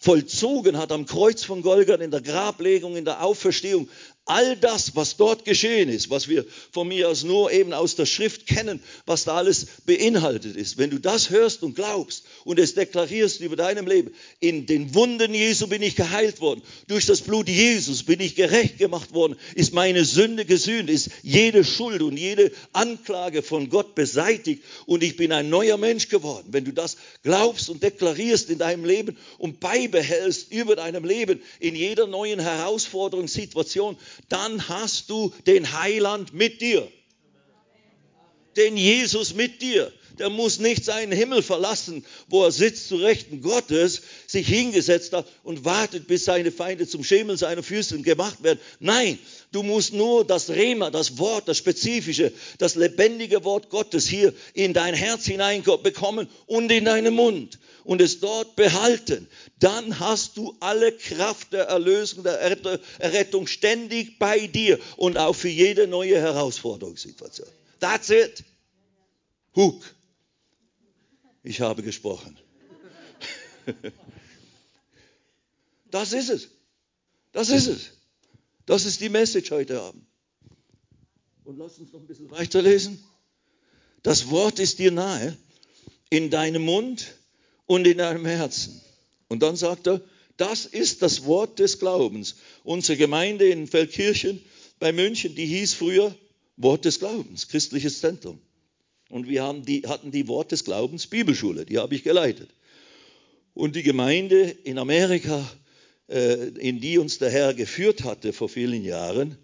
[0.00, 3.88] vollzogen hat am Kreuz von Golgatha, in der Grablegung, in der Auferstehung,
[4.30, 8.06] all das, was dort geschehen ist, was wir von mir aus nur eben aus der
[8.06, 12.74] Schrift kennen, was da alles beinhaltet ist, wenn du das hörst und glaubst und es
[12.74, 17.48] deklarierst über deinem Leben, in den Wunden Jesu bin ich geheilt worden, durch das Blut
[17.48, 22.52] Jesus bin ich gerecht gemacht worden, ist meine Sünde gesühnt, ist jede Schuld und jede
[22.72, 26.46] Anklage von Gott beseitigt und ich bin ein neuer Mensch geworden.
[26.52, 31.74] Wenn du das glaubst und deklarierst in deinem Leben und beibehältst über deinem Leben in
[31.74, 33.96] jeder neuen Herausforderung, Situation,
[34.28, 36.86] dann hast du den Heiland mit dir.
[38.56, 39.92] Den Jesus mit dir.
[40.18, 45.26] Der muss nicht seinen Himmel verlassen, wo er sitzt zu Rechten Gottes, sich hingesetzt hat
[45.44, 48.60] und wartet, bis seine Feinde zum Schemel seiner Füße gemacht werden.
[48.80, 49.18] Nein,
[49.50, 54.74] du musst nur das Rema, das Wort, das spezifische, das lebendige Wort Gottes hier in
[54.74, 60.92] dein Herz hineinbekommen und in deinen Mund und es dort behalten, dann hast du alle
[60.92, 62.40] Kraft der Erlösung, der
[62.98, 67.48] Errettung ständig bei dir und auch für jede neue Herausforderungssituation.
[67.78, 68.44] That's it.
[69.54, 69.82] Hook.
[71.42, 72.38] Ich habe gesprochen.
[75.90, 76.48] Das ist es.
[77.32, 77.90] Das ist es.
[78.66, 80.06] Das ist die Message heute Abend.
[81.44, 83.04] Und lass uns noch ein bisschen weiterlesen.
[84.02, 85.36] Das Wort ist dir nahe,
[86.08, 87.14] in deinem Mund
[87.70, 88.80] und in deinem Herzen.
[89.28, 90.00] Und dann sagt er,
[90.36, 92.34] das ist das Wort des Glaubens.
[92.64, 94.40] Unsere Gemeinde in Feldkirchen
[94.80, 96.12] bei München, die hieß früher
[96.56, 98.40] Wort des Glaubens, christliches Zentrum.
[99.08, 102.50] Und wir die, hatten die Wort des Glaubens Bibelschule, die habe ich geleitet.
[103.54, 105.48] Und die Gemeinde in Amerika,
[106.08, 109.38] äh, in die uns der Herr geführt hatte vor vielen Jahren,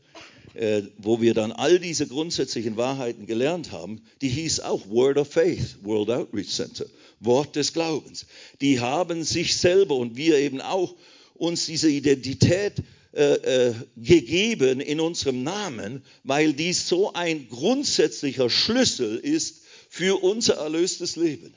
[0.55, 5.29] äh, wo wir dann all diese grundsätzlichen Wahrheiten gelernt haben, die hieß auch Word of
[5.29, 6.87] Faith, World Outreach Center.
[7.21, 8.27] Wort des Glaubens.
[8.61, 10.95] Die haben sich selber und wir eben auch
[11.35, 19.17] uns diese Identität äh, äh, gegeben in unserem Namen, weil dies so ein grundsätzlicher Schlüssel
[19.17, 21.55] ist für unser erlöstes Leben.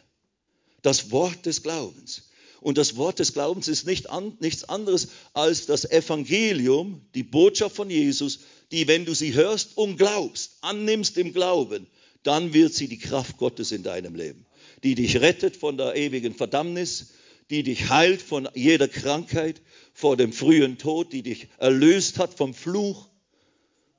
[0.81, 2.29] Das Wort des Glaubens.
[2.61, 7.75] Und das Wort des Glaubens ist nicht an, nichts anderes als das Evangelium, die Botschaft
[7.75, 8.39] von Jesus,
[8.71, 11.87] die, wenn du sie hörst und glaubst, annimmst im Glauben,
[12.23, 14.45] dann wird sie die Kraft Gottes in deinem Leben
[14.83, 17.13] die dich rettet von der ewigen Verdammnis,
[17.49, 19.61] die dich heilt von jeder Krankheit,
[19.93, 23.09] vor dem frühen Tod, die dich erlöst hat vom Fluch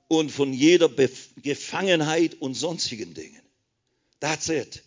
[0.08, 3.42] und von jeder Bef Gefangenheit und sonstigen Dingen.
[4.20, 4.82] That's it.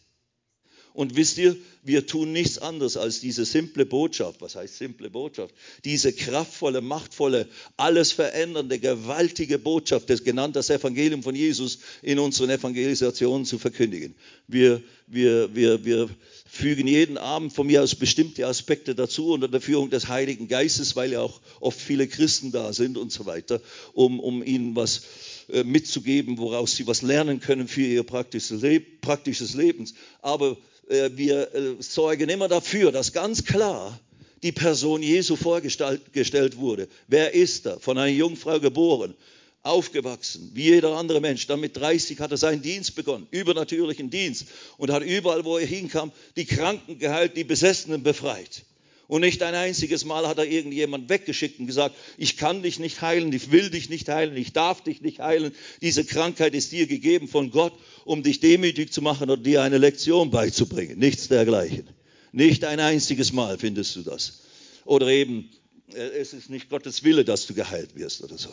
[0.93, 4.41] Und wisst ihr, wir tun nichts anderes als diese simple Botschaft.
[4.41, 5.53] Was heißt simple Botschaft?
[5.83, 12.49] Diese kraftvolle, machtvolle, alles verändernde, gewaltige Botschaft, das genannt das Evangelium von Jesus in unseren
[12.49, 14.15] Evangelisationen zu verkündigen.
[14.47, 16.09] Wir, wir, wir, wir
[16.45, 20.95] fügen jeden Abend von mir aus bestimmte Aspekte dazu unter der Führung des Heiligen Geistes,
[20.95, 23.59] weil ja auch oft viele Christen da sind und so weiter,
[23.93, 25.01] um, um ihnen was
[25.49, 29.89] äh, mitzugeben, woraus sie was lernen können für ihr praktisches, Leb praktisches Leben.
[30.21, 33.99] Aber wir äh, sorgen immer dafür, dass ganz klar
[34.43, 36.87] die Person Jesu vorgestellt wurde.
[37.07, 37.79] Wer ist er?
[37.79, 39.15] Von einer Jungfrau geboren,
[39.63, 41.47] aufgewachsen, wie jeder andere Mensch.
[41.47, 44.45] Dann mit 30 hat er seinen Dienst begonnen, übernatürlichen Dienst
[44.77, 48.63] und hat überall, wo er hinkam, die Kranken geheilt, die Besessenen befreit.
[49.07, 53.01] Und nicht ein einziges Mal hat er irgendjemand weggeschickt und gesagt, ich kann dich nicht
[53.01, 55.53] heilen, ich will dich nicht heilen, ich darf dich nicht heilen.
[55.81, 57.73] Diese Krankheit ist dir gegeben von Gott,
[58.05, 60.99] um dich demütig zu machen oder dir eine Lektion beizubringen.
[60.99, 61.87] Nichts dergleichen.
[62.31, 64.41] Nicht ein einziges Mal findest du das.
[64.85, 65.49] Oder eben,
[65.93, 68.49] äh, es ist nicht Gottes Wille, dass du geheilt wirst oder so.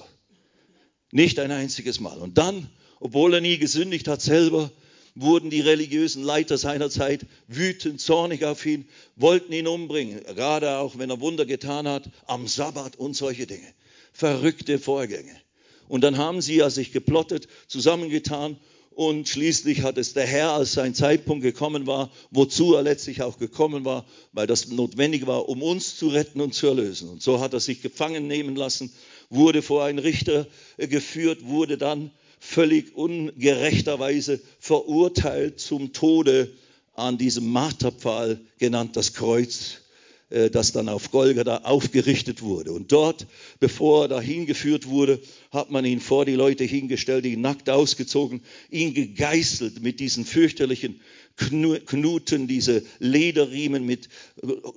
[1.13, 2.19] Nicht ein einziges Mal.
[2.19, 4.71] Und dann, obwohl er nie gesündigt hat selber,
[5.15, 10.99] wurden die religiösen Leiter seiner Zeit wütend, zornig auf ihn, wollten ihn umbringen, gerade auch
[10.99, 13.67] wenn er Wunder getan hat, am Sabbat und solche Dinge.
[14.13, 15.37] Verrückte Vorgänge.
[15.89, 18.57] Und dann haben sie ja sich geplottet, zusammengetan
[18.91, 23.39] und schließlich hat es der Herr, als sein Zeitpunkt gekommen war, wozu er letztlich auch
[23.39, 27.09] gekommen war, weil das notwendig war, um uns zu retten und zu erlösen.
[27.09, 28.93] Und so hat er sich gefangen nehmen lassen
[29.31, 30.47] wurde vor einen Richter
[30.77, 36.51] äh, geführt, wurde dann völlig ungerechterweise verurteilt zum Tode
[36.95, 39.80] an diesem Marterpfahl, genannt das Kreuz,
[40.31, 42.73] das dann auf Golgatha aufgerichtet wurde.
[42.73, 43.27] Und dort,
[43.59, 48.41] bevor er dahin geführt wurde, hat man ihn vor die Leute hingestellt, ihn nackt ausgezogen,
[48.71, 51.01] ihn gegeißelt mit diesen fürchterlichen
[51.37, 54.09] Knuten, diese Lederriemen mit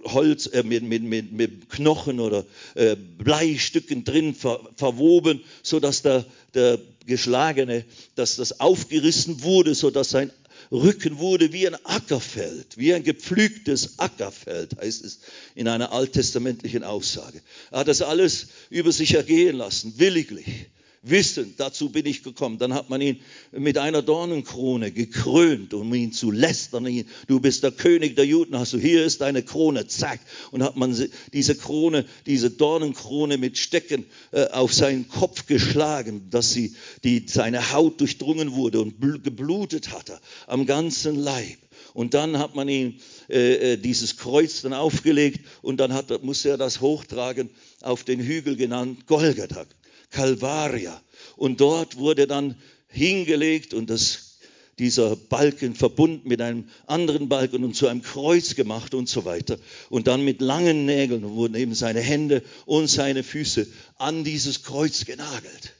[0.05, 6.03] Holz, äh, mit, mit, mit, mit, Knochen oder äh, Bleistücken drin ver, verwoben, so dass
[6.03, 7.83] der, der Geschlagene,
[8.15, 10.31] dass das aufgerissen wurde, so dass sein
[10.73, 15.19] Rücken wurde wie ein Ackerfeld, wie ein gepflügtes Ackerfeld, heißt es
[15.53, 17.41] in einer alttestamentlichen Aussage.
[17.69, 20.65] Er hat das alles über sich ergehen lassen, williglich
[21.03, 22.57] wissen, dazu bin ich gekommen.
[22.57, 23.19] Dann hat man ihn
[23.51, 27.05] mit einer Dornenkrone gekrönt, um ihn zu lästern.
[27.27, 30.19] Du bist der König der Juden, hast du, hier ist deine Krone, zack.
[30.51, 30.97] Und hat man
[31.33, 37.73] diese Krone, diese Dornenkrone mit Stecken äh, auf seinen Kopf geschlagen, dass sie, die, seine
[37.73, 41.57] Haut durchdrungen wurde und geblutet hatte am ganzen Leib.
[41.93, 42.95] Und dann hat man ihm
[43.29, 47.49] äh, äh, dieses Kreuz dann aufgelegt und dann hat, musste er das hochtragen
[47.81, 49.65] auf den Hügel genannt Golgatha.
[50.13, 51.01] Calvaria.
[51.35, 52.55] Und dort wurde dann
[52.87, 54.37] hingelegt und das,
[54.79, 59.57] dieser Balken verbunden mit einem anderen Balken und zu einem Kreuz gemacht und so weiter.
[59.89, 65.05] Und dann mit langen Nägeln wurden eben seine Hände und seine Füße an dieses Kreuz
[65.05, 65.73] genagelt.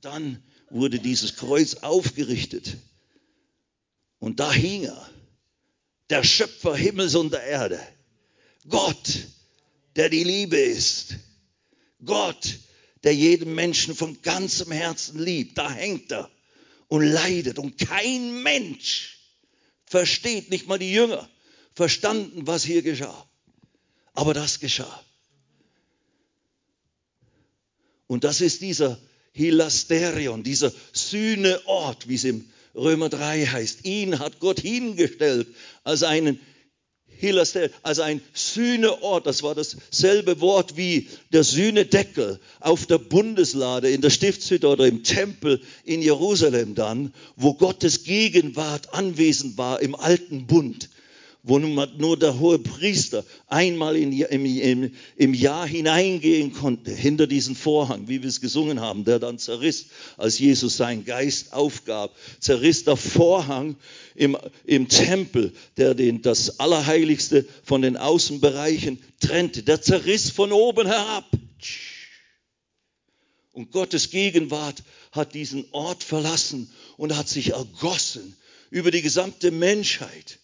[0.00, 2.76] Dann wurde dieses Kreuz aufgerichtet.
[4.20, 5.10] Und da hing er,
[6.10, 7.80] der Schöpfer Himmels und der Erde.
[8.68, 9.26] Gott,
[9.96, 11.16] der die Liebe ist.
[12.04, 12.58] Gott,
[13.04, 16.30] der jeden Menschen von ganzem Herzen liebt, da hängt er
[16.88, 17.58] und leidet.
[17.58, 19.18] Und kein Mensch
[19.86, 21.28] versteht, nicht mal die Jünger,
[21.74, 23.28] verstanden, was hier geschah.
[24.14, 25.04] Aber das geschah.
[28.06, 28.98] Und das ist dieser
[29.32, 33.84] Hilasterion, dieser Sühneort, wie es im Römer 3 heißt.
[33.84, 35.46] Ihn hat Gott hingestellt
[35.84, 36.40] als einen
[37.18, 44.00] Hilastel, also ein Sühneort, das war dasselbe Wort wie der Sühnedeckel auf der Bundeslade in
[44.00, 50.46] der Stiftshütte oder im Tempel in Jerusalem dann, wo Gottes Gegenwart anwesend war im alten
[50.46, 50.88] Bund
[51.48, 57.56] wo nur der hohe Priester einmal in, im, im, im Jahr hineingehen konnte, hinter diesen
[57.56, 59.86] Vorhang, wie wir es gesungen haben, der dann zerriss,
[60.18, 63.76] als Jesus seinen Geist aufgab, zerriss der Vorhang
[64.14, 70.86] im, im Tempel, der den, das Allerheiligste von den Außenbereichen trennte, der zerriss von oben
[70.86, 71.24] herab.
[73.52, 74.82] Und Gottes Gegenwart
[75.12, 78.36] hat diesen Ort verlassen und hat sich ergossen
[78.70, 80.38] über die gesamte Menschheit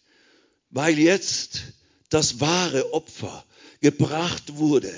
[0.75, 1.63] weil jetzt
[2.11, 3.45] das wahre Opfer
[3.81, 4.93] gebracht wurde.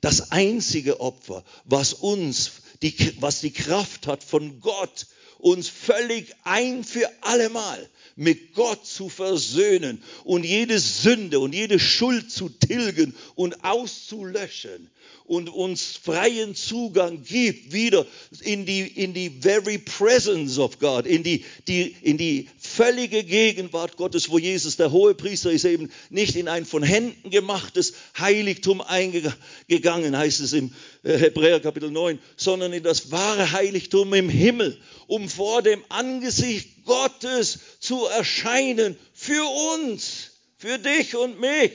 [0.00, 5.06] Das einzige Opfer, was uns, die, was die Kraft hat von Gott,
[5.38, 12.30] uns völlig ein für allemal mit Gott zu versöhnen und jede Sünde und jede Schuld
[12.30, 14.90] zu tilgen und auszulöschen
[15.24, 18.06] und uns freien Zugang gibt wieder
[18.40, 23.96] in die, in die very presence of God, in die, die, in die völlige Gegenwart
[23.96, 28.80] Gottes, wo Jesus, der hohe Priester, ist eben nicht in ein von Händen gemachtes Heiligtum
[28.80, 30.72] eingegangen, heißt es im
[31.02, 36.84] äh, Hebräer Kapitel 9, sondern in das wahre Heiligtum im Himmel, um vor dem Angesicht
[36.84, 39.44] Gottes zu erscheinen für
[39.74, 41.72] uns, für dich und mich,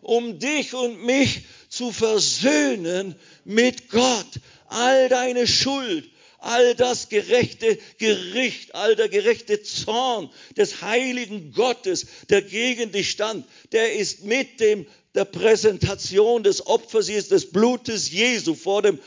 [0.00, 4.26] um dich und mich zu versöhnen mit Gott.
[4.68, 6.08] All deine Schuld,
[6.38, 13.46] all das gerechte Gericht, all der gerechte Zorn des heiligen Gottes, der gegen dich stand,
[13.72, 18.98] der ist mit dem, der Präsentation des Opfers, des Blutes Jesu vor dem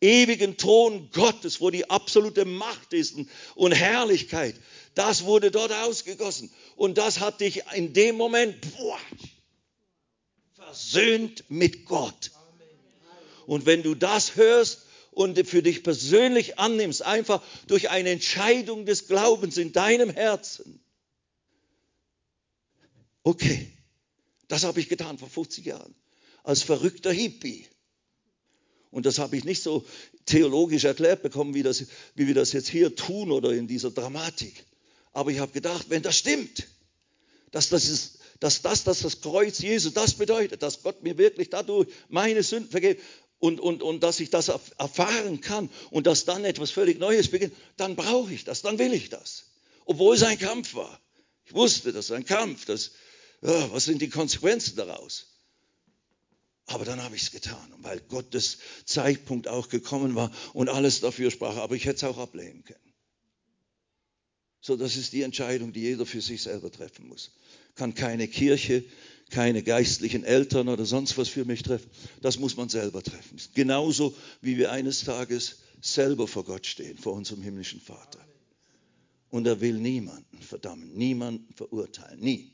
[0.00, 3.16] ewigen Thron Gottes, wo die absolute Macht ist
[3.54, 4.54] und Herrlichkeit.
[4.94, 6.50] Das wurde dort ausgegossen.
[6.76, 8.98] Und das hat dich in dem Moment boah,
[10.54, 12.30] versöhnt mit Gott.
[13.46, 14.86] Und wenn du das hörst,
[15.18, 20.78] und für dich persönlich annimmst, einfach durch eine Entscheidung des Glaubens in deinem Herzen.
[23.24, 23.68] Okay,
[24.46, 25.92] das habe ich getan vor 50 Jahren,
[26.44, 27.66] als verrückter Hippie.
[28.92, 29.84] Und das habe ich nicht so
[30.24, 34.64] theologisch erklärt bekommen, wie, das, wie wir das jetzt hier tun oder in dieser Dramatik.
[35.12, 36.68] Aber ich habe gedacht, wenn das stimmt,
[37.50, 41.50] dass das, ist, dass das, dass das Kreuz Jesu das bedeutet, dass Gott mir wirklich
[41.50, 43.00] dadurch meine Sünden vergeht,
[43.38, 47.54] und, und, und dass ich das erfahren kann und dass dann etwas völlig Neues beginnt,
[47.76, 49.44] dann brauche ich das, dann will ich das.
[49.84, 51.00] Obwohl es ein Kampf war.
[51.44, 52.66] Ich wusste, das ist ein Kampf.
[52.66, 52.90] Das,
[53.40, 55.26] ja, was sind die Konsequenzen daraus?
[56.66, 61.30] Aber dann habe ich es getan, weil Gottes Zeitpunkt auch gekommen war und alles dafür
[61.30, 61.56] sprach.
[61.56, 62.94] Aber ich hätte es auch ablehnen können.
[64.60, 67.30] So, das ist die Entscheidung, die jeder für sich selber treffen muss.
[67.74, 68.84] Kann keine Kirche,
[69.30, 71.90] keine geistlichen Eltern oder sonst was für mich treffen.
[72.22, 73.38] Das muss man selber treffen.
[73.54, 78.24] Genauso wie wir eines Tages selber vor Gott stehen, vor unserem himmlischen Vater.
[79.30, 82.52] Und er will niemanden verdammen, niemanden verurteilen, nie.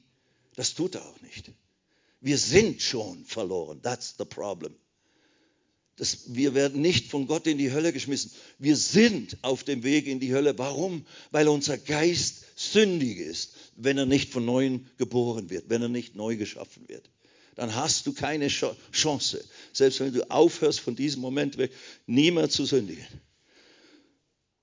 [0.56, 1.52] Das tut er auch nicht.
[2.20, 3.82] Wir sind schon verloren.
[3.82, 4.74] That's the problem.
[5.96, 8.32] Das, wir werden nicht von Gott in die Hölle geschmissen.
[8.58, 10.58] Wir sind auf dem Weg in die Hölle.
[10.58, 11.06] Warum?
[11.30, 16.14] Weil unser Geist sündig ist wenn er nicht von neuem geboren wird, wenn er nicht
[16.14, 17.10] neu geschaffen wird.
[17.54, 21.72] Dann hast du keine Chance, selbst wenn du aufhörst von diesem Moment weg,
[22.06, 23.06] nie mehr zu sündigen.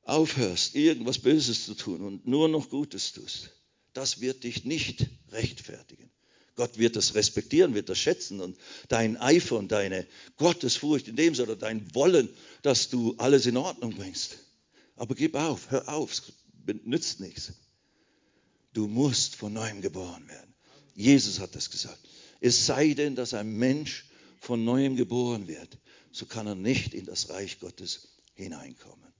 [0.03, 3.51] Aufhörst, irgendwas Böses zu tun und nur noch Gutes tust.
[3.93, 6.12] Das wird dich nicht rechtfertigen.
[6.55, 8.57] Gott wird das respektieren, wird das schätzen und
[8.89, 10.05] dein Eifer und deine
[10.38, 12.30] Gottesfurcht in dem Sinne, dein Wollen,
[12.62, 14.38] dass du alles in Ordnung bringst.
[14.95, 16.24] Aber gib auf, hör auf, es
[16.84, 17.53] nützt nichts.
[18.74, 20.53] Du musst von neuem geboren werden.
[20.95, 21.99] Jesus hat das gesagt.
[22.39, 24.05] Es sei denn, dass ein Mensch
[24.39, 25.78] von neuem geboren wird,
[26.11, 29.11] so kann er nicht in das Reich Gottes hineinkommen.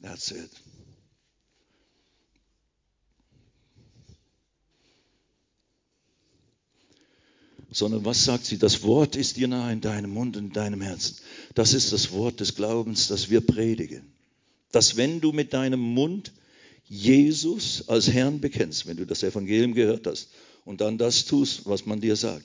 [0.00, 0.50] That's it.
[7.70, 8.58] Sondern was sagt sie?
[8.58, 11.16] Das Wort ist dir nahe in deinem Mund und in deinem Herzen.
[11.54, 14.12] Das ist das Wort des Glaubens, das wir predigen.
[14.70, 16.32] Dass wenn du mit deinem Mund
[16.86, 20.28] Jesus als Herrn bekennst, wenn du das Evangelium gehört hast
[20.64, 22.44] und dann das tust, was man dir sagt.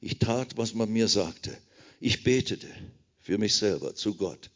[0.00, 1.56] Ich tat, was man mir sagte.
[2.00, 2.68] Ich betete
[3.20, 4.50] für mich selber zu Gott.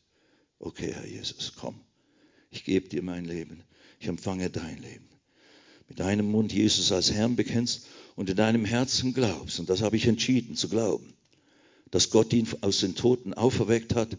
[0.58, 1.80] Okay, Herr Jesus, komm.
[2.50, 3.62] Ich gebe dir mein Leben.
[4.00, 5.08] Ich empfange dein Leben.
[5.88, 9.60] Mit deinem Mund Jesus als Herrn bekennst und in deinem Herzen glaubst.
[9.60, 11.14] Und das habe ich entschieden zu glauben,
[11.90, 14.16] dass Gott ihn aus den Toten auferweckt hat.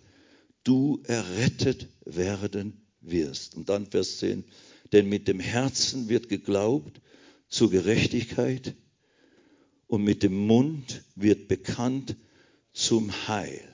[0.63, 3.55] Du errettet werden wirst.
[3.55, 4.45] Und dann Vers 10.
[4.91, 7.01] Denn mit dem Herzen wird geglaubt
[7.49, 8.75] zur Gerechtigkeit
[9.87, 12.15] und mit dem Mund wird bekannt
[12.73, 13.67] zum Heil.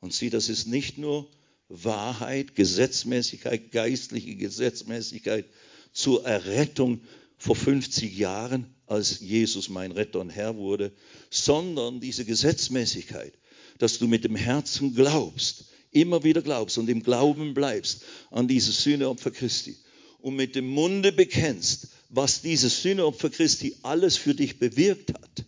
[0.00, 1.28] Und sieh, das ist nicht nur
[1.68, 5.46] Wahrheit, Gesetzmäßigkeit, geistliche Gesetzmäßigkeit
[5.92, 7.00] zur Errettung
[7.38, 10.92] vor 50 Jahren, als Jesus mein Retter und Herr wurde,
[11.30, 13.32] sondern diese Gesetzmäßigkeit,
[13.78, 18.82] dass du mit dem Herzen glaubst, immer wieder glaubst und im Glauben bleibst an dieses
[18.82, 19.76] Sühneopfer Christi
[20.26, 25.44] und mit dem Munde bekennst, was dieses Sühneopfer Christi alles für dich bewirkt hat,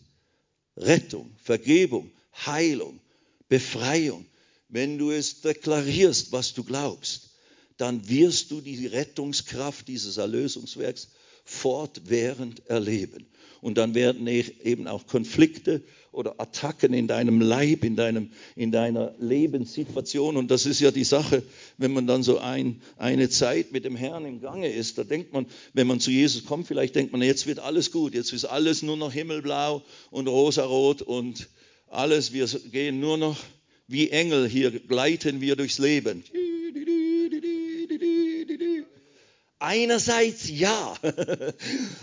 [0.77, 2.13] Rettung, Vergebung,
[2.47, 3.01] Heilung,
[3.49, 4.25] Befreiung,
[4.69, 7.31] wenn du es deklarierst, was du glaubst,
[7.77, 11.09] dann wirst du die Rettungskraft dieses Erlösungswerks
[11.49, 13.27] fortwährend erleben.
[13.61, 15.83] Und dann werden eben auch Konflikte
[16.13, 20.37] oder Attacken in deinem Leib, in, deinem, in deiner Lebenssituation.
[20.37, 21.43] Und das ist ja die Sache,
[21.79, 25.33] wenn man dann so ein, eine Zeit mit dem Herrn im Gange ist, da denkt
[25.33, 28.45] man, wenn man zu Jesus kommt, vielleicht denkt man, jetzt wird alles gut, jetzt ist
[28.45, 31.49] alles nur noch himmelblau und rosarot und
[31.89, 33.39] alles, wir gehen nur noch
[33.89, 36.23] wie Engel hier, gleiten wir durchs Leben.
[39.59, 40.97] Einerseits ja.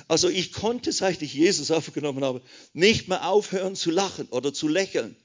[0.08, 2.42] Also ich konnte, seit ich Jesus aufgenommen habe,
[2.74, 5.16] nicht mehr aufhören zu lachen oder zu lächeln.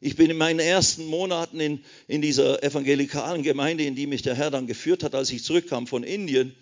[0.00, 4.34] Ich bin in meinen ersten Monaten in, in dieser evangelikalen Gemeinde, in die mich der
[4.34, 6.54] Herr dann geführt hat, als ich zurückkam von Indien,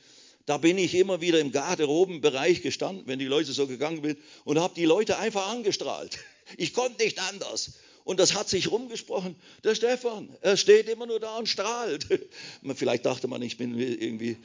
[0.47, 4.59] da bin ich immer wieder im Garderobenbereich gestanden, wenn die Leute so gegangen sind, und
[4.59, 6.19] habe die Leute einfach angestrahlt.
[6.59, 7.75] Ich konnte nicht anders.
[8.05, 9.37] Und das hat sich rumgesprochen.
[9.63, 12.07] Der Stefan, er steht immer nur da und strahlt.
[12.75, 14.37] Vielleicht dachte man, ich bin irgendwie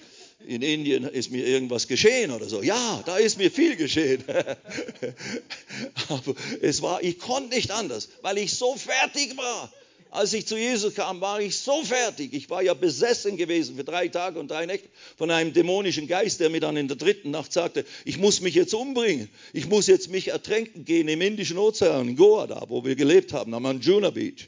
[0.48, 2.64] in Indien, ist mir irgendwas geschehen oder so.
[2.64, 4.24] Ja, da ist mir viel geschehen.
[6.10, 9.72] Aber es war, ich konnte nicht anders, weil ich so fertig war.
[10.10, 12.34] Als ich zu Jesus kam, war ich so fertig.
[12.34, 16.40] Ich war ja besessen gewesen für drei Tage und drei Nächte von einem dämonischen Geist,
[16.40, 19.28] der mir dann in der dritten Nacht sagte, ich muss mich jetzt umbringen.
[19.52, 23.34] Ich muss jetzt mich ertränken gehen im Indischen Ozean, in Goa da, wo wir gelebt
[23.34, 24.48] haben, am Anjuna Beach.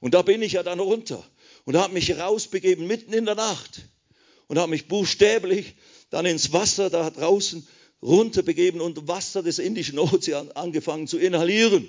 [0.00, 1.22] Und da bin ich ja dann runter
[1.66, 3.82] und habe mich rausbegeben mitten in der Nacht
[4.48, 5.74] und habe mich buchstäblich
[6.10, 7.66] dann ins Wasser da draußen
[8.02, 11.88] runterbegeben und Wasser des Indischen Ozeans angefangen zu inhalieren,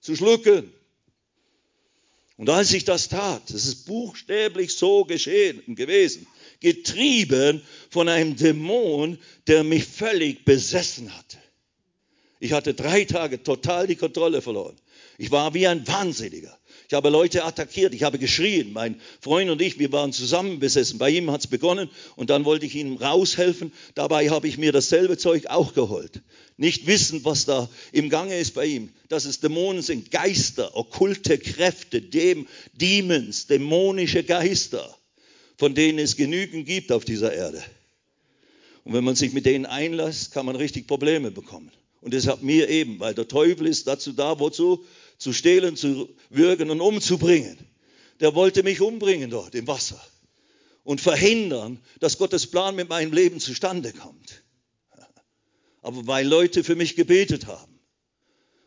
[0.00, 0.72] zu schlucken.
[2.36, 6.26] Und als ich das tat, das ist buchstäblich so geschehen gewesen,
[6.60, 11.36] getrieben von einem Dämon, der mich völlig besessen hatte.
[12.38, 14.76] Ich hatte drei Tage total die Kontrolle verloren.
[15.18, 16.58] Ich war wie ein Wahnsinniger.
[16.90, 18.72] Ich habe Leute attackiert, ich habe geschrien.
[18.72, 20.98] Mein Freund und ich, wir waren zusammen besessen.
[20.98, 23.72] Bei ihm hat es begonnen und dann wollte ich ihm raushelfen.
[23.94, 26.20] Dabei habe ich mir dasselbe Zeug auch geholt
[26.60, 31.38] nicht wissen, was da im Gange ist bei ihm, dass es Dämonen sind, Geister, okkulte
[31.38, 34.94] Kräfte, Dem, Demons, dämonische Geister,
[35.56, 37.62] von denen es genügend gibt auf dieser Erde.
[38.84, 41.72] Und wenn man sich mit denen einlässt, kann man richtig Probleme bekommen.
[42.02, 44.84] Und deshalb mir eben, weil der Teufel ist dazu da, wozu?
[45.20, 47.56] Zu stehlen, zu würgen und umzubringen.
[48.18, 50.04] Der wollte mich umbringen dort im Wasser
[50.82, 54.42] und verhindern, dass Gottes Plan mit meinem Leben zustande kommt
[55.82, 57.78] aber weil Leute für mich gebetet haben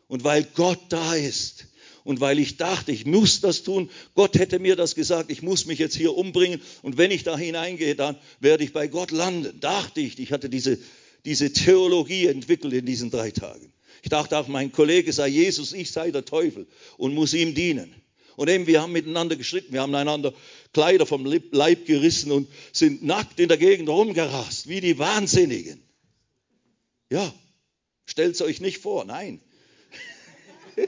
[0.08, 1.66] und weil Gott da ist
[2.02, 3.90] und weil ich dachte, ich muss das tun.
[4.14, 7.36] Gott hätte mir das gesagt, ich muss mich jetzt hier umbringen und wenn ich da
[7.36, 9.58] hineingehe, dann werde ich bei Gott landen.
[9.60, 10.78] Dachte ich, ich hatte diese,
[11.24, 13.72] diese Theologie entwickelt in diesen drei Tagen.
[14.04, 16.66] Ich dachte auch, mein Kollege sei Jesus, ich sei der Teufel
[16.98, 17.94] und muss ihm dienen.
[18.36, 20.34] Und eben, wir haben miteinander gestritten, wir haben einander
[20.74, 25.82] Kleider vom Leib gerissen und sind nackt in der Gegend rumgerast, wie die Wahnsinnigen.
[27.08, 27.32] Ja,
[28.04, 29.40] stellt es euch nicht vor, nein.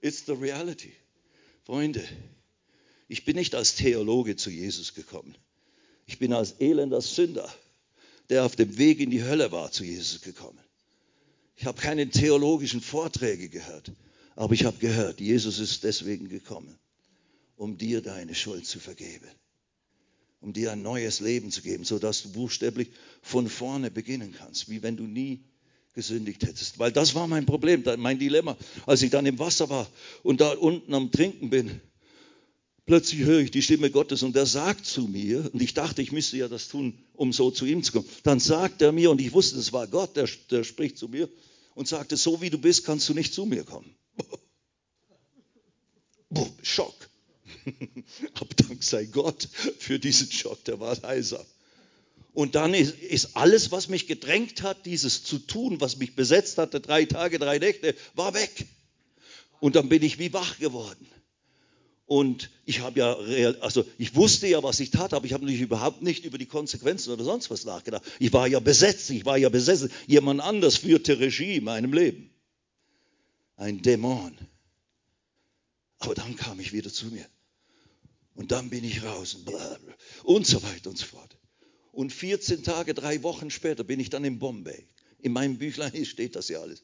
[0.00, 0.94] It's the reality.
[1.62, 2.02] Freunde,
[3.06, 5.36] ich bin nicht als Theologe zu Jesus gekommen.
[6.08, 7.48] Ich bin als elender Sünder,
[8.28, 10.58] der auf dem Weg in die Hölle war, zu Jesus gekommen.
[11.54, 13.92] Ich habe keine theologischen Vorträge gehört,
[14.34, 16.76] aber ich habe gehört, Jesus ist deswegen gekommen,
[17.56, 19.28] um dir deine Schuld zu vergeben
[20.40, 22.88] um dir ein neues Leben zu geben, sodass du buchstäblich
[23.22, 25.40] von vorne beginnen kannst, wie wenn du nie
[25.94, 26.78] gesündigt hättest.
[26.78, 28.56] Weil das war mein Problem, mein Dilemma,
[28.86, 29.88] als ich dann im Wasser war
[30.22, 31.80] und da unten am Trinken bin.
[32.88, 36.10] Plötzlich höre ich die Stimme Gottes und er sagt zu mir, und ich dachte, ich
[36.10, 38.08] müsste ja das tun, um so zu ihm zu kommen.
[38.22, 41.28] Dann sagt er mir, und ich wusste, es war Gott, der, der spricht zu mir
[41.74, 43.94] und sagte, so wie du bist, kannst du nicht zu mir kommen.
[46.30, 46.94] Boah, Schock.
[48.32, 49.46] Aber Dank sei Gott
[49.78, 51.44] für diesen Schock, der war heiser.
[52.32, 56.56] Und dann ist, ist, alles, was mich gedrängt hat, dieses zu tun, was mich besetzt
[56.56, 58.66] hatte, drei Tage, drei Nächte, war weg.
[59.60, 61.06] Und dann bin ich wie wach geworden.
[62.08, 65.44] Und ich habe ja, real, also ich wusste ja, was ich tat, aber ich habe
[65.44, 68.02] natürlich überhaupt nicht über die Konsequenzen oder sonst was nachgedacht.
[68.18, 69.90] Ich war ja besetzt, ich war ja besessen.
[70.06, 72.30] Jemand anders führte Regie in meinem Leben.
[73.56, 74.38] Ein Dämon.
[75.98, 77.26] Aber dann kam ich wieder zu mir.
[78.34, 79.36] Und dann bin ich raus
[80.24, 81.36] und so weiter und so fort.
[81.92, 84.86] Und 14 Tage, drei Wochen später bin ich dann in Bombay.
[85.18, 86.82] In meinem Büchlein steht das ja alles.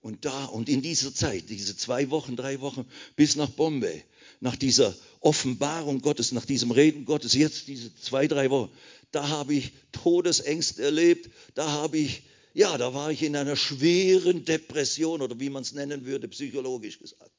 [0.00, 4.04] Und da und in dieser Zeit, diese zwei Wochen, drei Wochen bis nach Bombay,
[4.40, 8.70] nach dieser Offenbarung Gottes, nach diesem Reden Gottes, jetzt diese zwei, drei Wochen,
[9.10, 12.22] da habe ich Todesängste erlebt, da habe ich,
[12.54, 16.98] ja, da war ich in einer schweren Depression oder wie man es nennen würde, psychologisch
[16.98, 17.32] gesagt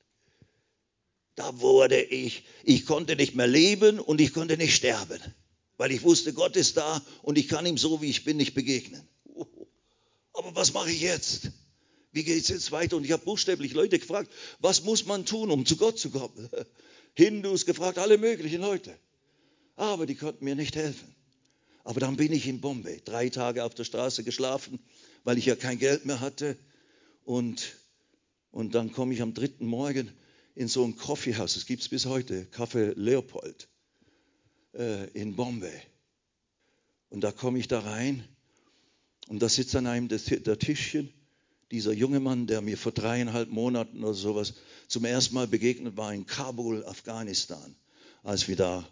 [1.39, 5.21] da wurde ich, ich konnte nicht mehr leben und ich konnte nicht sterben,
[5.77, 8.53] weil ich wusste, Gott ist da und ich kann ihm so, wie ich bin, nicht
[8.53, 9.07] begegnen.
[10.33, 11.51] Aber was mache ich jetzt?
[12.11, 12.97] Wie geht es jetzt weiter?
[12.97, 16.49] Und ich habe buchstäblich Leute gefragt, was muss man tun, um zu Gott zu kommen?
[17.13, 18.97] Hindus gefragt, alle möglichen Leute.
[19.75, 21.15] Aber die konnten mir nicht helfen.
[21.83, 24.79] Aber dann bin ich in Bombay, drei Tage auf der Straße geschlafen,
[25.23, 26.57] weil ich ja kein Geld mehr hatte.
[27.23, 27.75] Und,
[28.51, 30.11] und dann komme ich am dritten Morgen
[30.55, 33.69] in so ein Coffeehouse, das gibt es bis heute, Café Leopold
[34.73, 35.81] äh, in Bombay.
[37.09, 38.27] Und da komme ich da rein
[39.27, 41.13] und da sitzt an einem der, der Tischchen
[41.71, 44.55] dieser junge Mann, der mir vor dreieinhalb Monaten oder sowas
[44.87, 47.75] zum ersten Mal begegnet war in Kabul, Afghanistan,
[48.23, 48.87] als wir da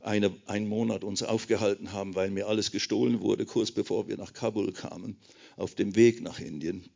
[0.00, 4.32] eine, einen Monat uns aufgehalten haben, weil mir alles gestohlen wurde, kurz bevor wir nach
[4.32, 5.18] Kabul kamen,
[5.56, 6.88] auf dem Weg nach Indien.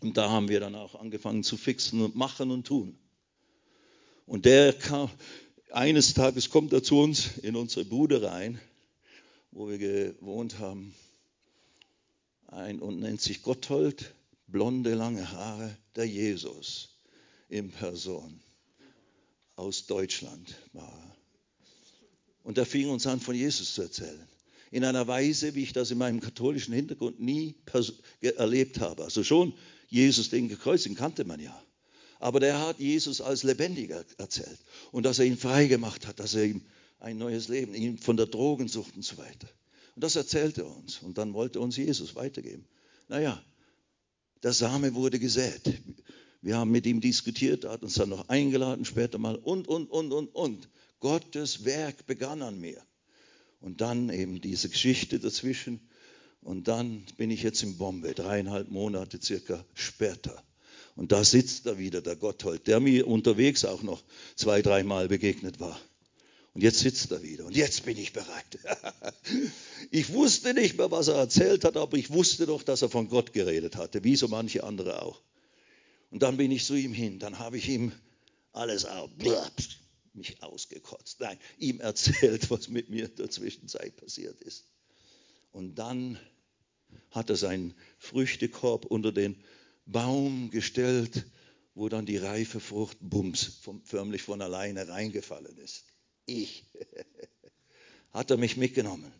[0.00, 2.98] Und da haben wir dann auch angefangen zu fixen und machen und tun.
[4.26, 5.10] Und der kam,
[5.70, 8.60] eines Tages kommt er zu uns in unsere Bude rein,
[9.50, 10.94] wo wir gewohnt haben,
[12.46, 14.14] ein, und nennt sich Gotthold,
[14.50, 16.96] blonde, lange Haare, der Jesus
[17.48, 18.40] in Person
[19.56, 21.16] aus Deutschland war.
[22.42, 24.26] Und er fing uns an, von Jesus zu erzählen.
[24.70, 27.56] In einer Weise, wie ich das in meinem katholischen Hintergrund nie
[28.20, 29.04] erlebt habe.
[29.04, 29.52] Also schon
[29.88, 31.60] Jesus, den gekreuzigten, kannte man ja.
[32.20, 34.58] Aber der hat Jesus als lebendiger erzählt.
[34.92, 36.62] Und dass er ihn frei gemacht hat, dass er ihm
[37.00, 39.48] ein neues Leben, ihn von der Drogensucht und so weiter.
[39.96, 41.02] Und das erzählte er uns.
[41.02, 42.64] Und dann wollte uns Jesus weitergeben.
[43.08, 43.42] Naja,
[44.42, 45.80] der Same wurde gesät.
[46.42, 49.90] Wir haben mit ihm diskutiert, er hat uns dann noch eingeladen später mal und, und,
[49.90, 50.68] und, und, und.
[51.00, 52.80] Gottes Werk begann an mir.
[53.60, 55.80] Und dann eben diese Geschichte dazwischen.
[56.42, 60.42] Und dann bin ich jetzt in Bombay, dreieinhalb Monate circa später.
[60.96, 64.02] Und da sitzt da wieder, der Gotthold, der mir unterwegs auch noch
[64.36, 65.78] zwei, dreimal begegnet war.
[66.52, 67.46] Und jetzt sitzt er wieder.
[67.46, 68.58] Und jetzt bin ich bereit.
[69.90, 73.08] ich wusste nicht mehr, was er erzählt hat, aber ich wusste doch, dass er von
[73.08, 75.22] Gott geredet hatte, wie so manche andere auch.
[76.10, 77.20] Und dann bin ich zu ihm hin.
[77.20, 77.92] Dann habe ich ihm
[78.52, 79.10] alles auf,
[80.12, 81.20] mich ausgekotzt.
[81.20, 84.64] Nein, ihm erzählt, was mit mir in der Zwischenzeit passiert ist.
[85.52, 86.18] Und dann
[87.12, 89.36] hat er seinen Früchtekorb unter den
[89.86, 91.26] Baum gestellt,
[91.74, 95.84] wo dann die reife Frucht bums förmlich von alleine reingefallen ist
[96.30, 96.64] ich.
[98.12, 99.12] Hat er mich mitgenommen,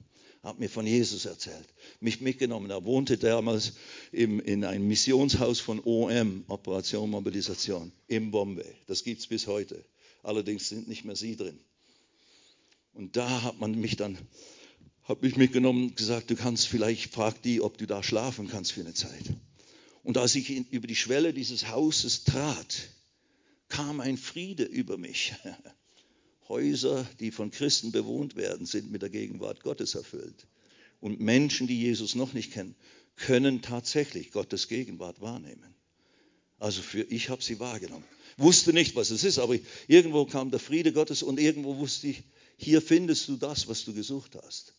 [0.42, 1.68] hat mir von Jesus erzählt,
[2.00, 2.70] mich mitgenommen.
[2.70, 3.74] Er wohnte damals
[4.10, 8.74] im, in einem Missionshaus von OM, Operation Mobilisation, in Bombay.
[8.88, 9.84] Das gibt es bis heute.
[10.22, 11.58] Allerdings sind nicht mehr sie drin.
[12.94, 14.18] Und da hat man mich dann,
[15.04, 18.72] hat mich mitgenommen und gesagt, du kannst vielleicht, frag die, ob du da schlafen kannst
[18.72, 19.24] für eine Zeit.
[20.02, 22.88] Und als ich in, über die Schwelle dieses Hauses trat,
[23.68, 25.34] kam ein Friede über mich.
[26.50, 30.48] Häuser, die von Christen bewohnt werden, sind mit der Gegenwart Gottes erfüllt.
[30.98, 32.74] Und Menschen, die Jesus noch nicht kennen,
[33.14, 35.74] können tatsächlich Gottes Gegenwart wahrnehmen.
[36.58, 38.04] Also für ich habe sie wahrgenommen.
[38.36, 42.24] Wusste nicht, was es ist, aber irgendwo kam der Friede Gottes und irgendwo wusste ich,
[42.56, 44.74] hier findest du das, was du gesucht hast.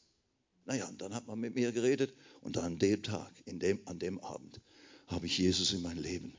[0.66, 3.98] Naja, und dann hat man mit mir geredet und an dem Tag, in dem, an
[3.98, 4.60] dem Abend,
[5.08, 6.34] habe ich Jesus in mein Leben,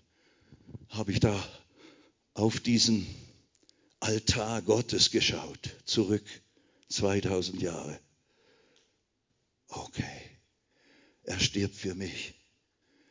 [0.89, 1.43] habe ich da
[2.35, 3.07] auf diesen
[4.03, 6.25] Altar Gottes geschaut, zurück
[6.89, 8.01] 2000 Jahre.
[9.69, 10.41] Okay,
[11.23, 12.35] er stirbt für mich.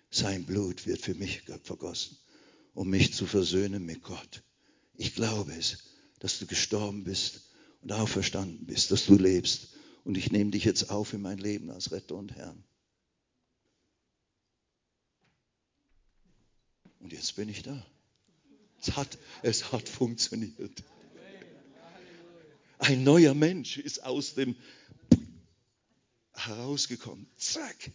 [0.10, 2.18] Sein Blut wird für mich vergossen,
[2.74, 4.44] um mich zu versöhnen mit Gott.
[4.96, 5.78] Ich glaube es,
[6.20, 7.40] dass du gestorben bist
[7.82, 9.70] und auferstanden bist, dass du lebst.
[10.04, 12.66] Und ich nehme dich jetzt auf in mein Leben als Retter und Herrn.
[17.00, 17.82] Und jetzt bin ich da.
[18.82, 20.84] Es hat, es hat funktioniert.
[22.80, 24.56] Ein neuer Mensch ist aus dem
[26.34, 27.28] herausgekommen.
[27.38, 27.92] Zack.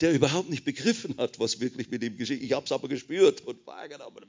[0.00, 2.42] Der überhaupt nicht begriffen hat, was wirklich mit ihm geschieht.
[2.42, 4.26] Ich habe es aber gespürt und wahrgenommen.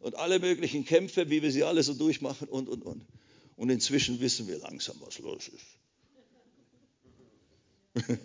[0.00, 3.06] Und alle möglichen Kämpfe, wie wir sie alle so durchmachen und, und, und.
[3.54, 5.66] Und inzwischen wissen wir langsam, was los ist.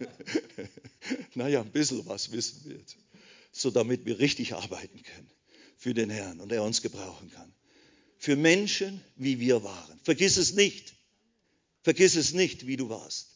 [1.36, 2.98] naja, ein bisschen was wissen wir jetzt.
[3.52, 5.37] So damit wir richtig arbeiten können
[5.88, 7.54] für den Herrn und er uns gebrauchen kann.
[8.18, 9.98] Für Menschen, wie wir waren.
[10.04, 10.96] Vergiss es nicht.
[11.82, 13.30] Vergiss es nicht, wie du warst.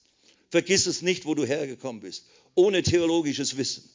[0.49, 3.89] Vergiss es nicht, wo du hergekommen bist, ohne theologisches Wissen.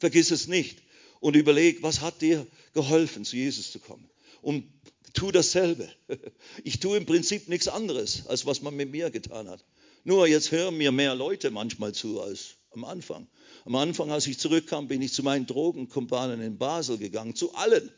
[0.00, 0.82] Vergiss es nicht
[1.20, 4.10] und überleg, was hat dir geholfen, zu Jesus zu kommen.
[4.42, 4.64] Und
[5.14, 5.88] tu dasselbe.
[6.64, 9.64] Ich tue im Prinzip nichts anderes, als was man mit mir getan hat.
[10.02, 13.28] Nur jetzt hören mir mehr Leute manchmal zu als am Anfang.
[13.64, 17.90] Am Anfang, als ich zurückkam, bin ich zu meinen Drogenkumpanen in Basel gegangen, zu allen,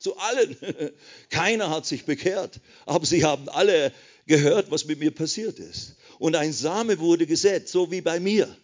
[0.00, 0.56] zu allen.
[1.30, 3.92] Keiner hat sich bekehrt, aber sie haben alle
[4.26, 5.96] gehört, was mit mir passiert ist.
[6.18, 8.54] Und ein Same wurde gesät, so wie bei mir.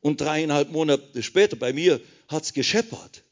[0.00, 3.22] Und dreieinhalb Monate später bei mir hat es gescheppert.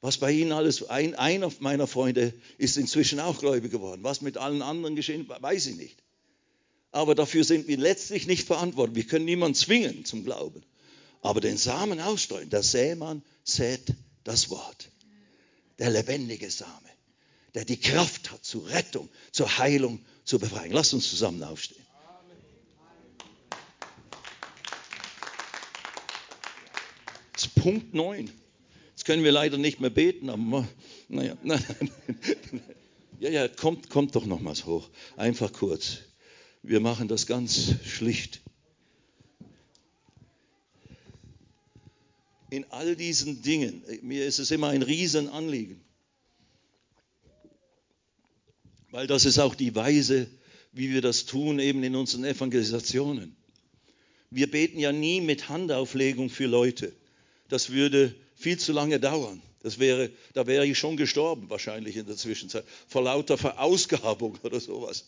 [0.00, 4.02] Was bei Ihnen alles, ein, einer meiner Freunde ist inzwischen auch gläubig geworden.
[4.02, 5.96] Was mit allen anderen geschehen, weiß ich nicht.
[6.92, 8.96] Aber dafür sind wir letztlich nicht verantwortlich.
[8.96, 10.62] Wir können niemanden zwingen zum Glauben
[11.24, 12.50] aber den Samen ausstreuen.
[12.50, 14.90] Der Sämann sät das Wort.
[15.78, 16.90] Der lebendige Same.
[17.54, 20.72] der die Kraft hat zur Rettung, zur Heilung, zur Befreiung.
[20.72, 21.84] Lass uns zusammen aufstehen.
[27.36, 28.30] Ist Punkt 9.
[28.90, 30.68] Jetzt können wir leider nicht mehr beten, aber
[31.08, 31.36] naja.
[33.20, 34.90] Ja, ja, kommt, kommt doch nochmals hoch.
[35.16, 35.98] Einfach kurz.
[36.62, 38.42] Wir machen das ganz schlicht.
[42.54, 45.80] In all diesen Dingen, mir ist es immer ein Riesenanliegen,
[48.92, 50.28] weil das ist auch die Weise,
[50.70, 53.34] wie wir das tun, eben in unseren Evangelisationen.
[54.30, 56.92] Wir beten ja nie mit Handauflegung für Leute.
[57.48, 59.42] Das würde viel zu lange dauern.
[59.64, 64.60] Das wäre, da wäre ich schon gestorben wahrscheinlich in der Zwischenzeit, vor lauter Verausgabung oder
[64.60, 65.06] sowas.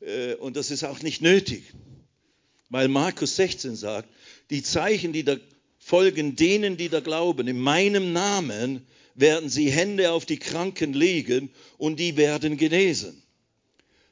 [0.00, 1.64] Äh, und das ist auch nicht nötig,
[2.70, 4.08] weil Markus 16 sagt,
[4.48, 5.36] die Zeichen, die da
[5.88, 11.50] folgen denen, die da glauben, in meinem Namen werden sie Hände auf die Kranken legen
[11.78, 13.22] und die werden genesen.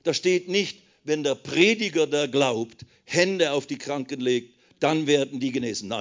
[0.02, 5.38] Da steht nicht, wenn der Prediger da glaubt, Hände auf die Kranken legt, dann werden
[5.38, 5.88] die genesen.
[5.88, 6.00] Na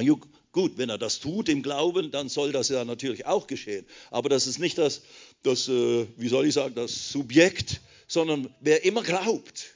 [0.54, 3.86] gut, wenn er das tut im Glauben, dann soll das ja natürlich auch geschehen.
[4.12, 5.02] Aber das ist nicht das,
[5.44, 9.76] das äh, wie soll ich sagen, das Subjekt, sondern wer immer glaubt.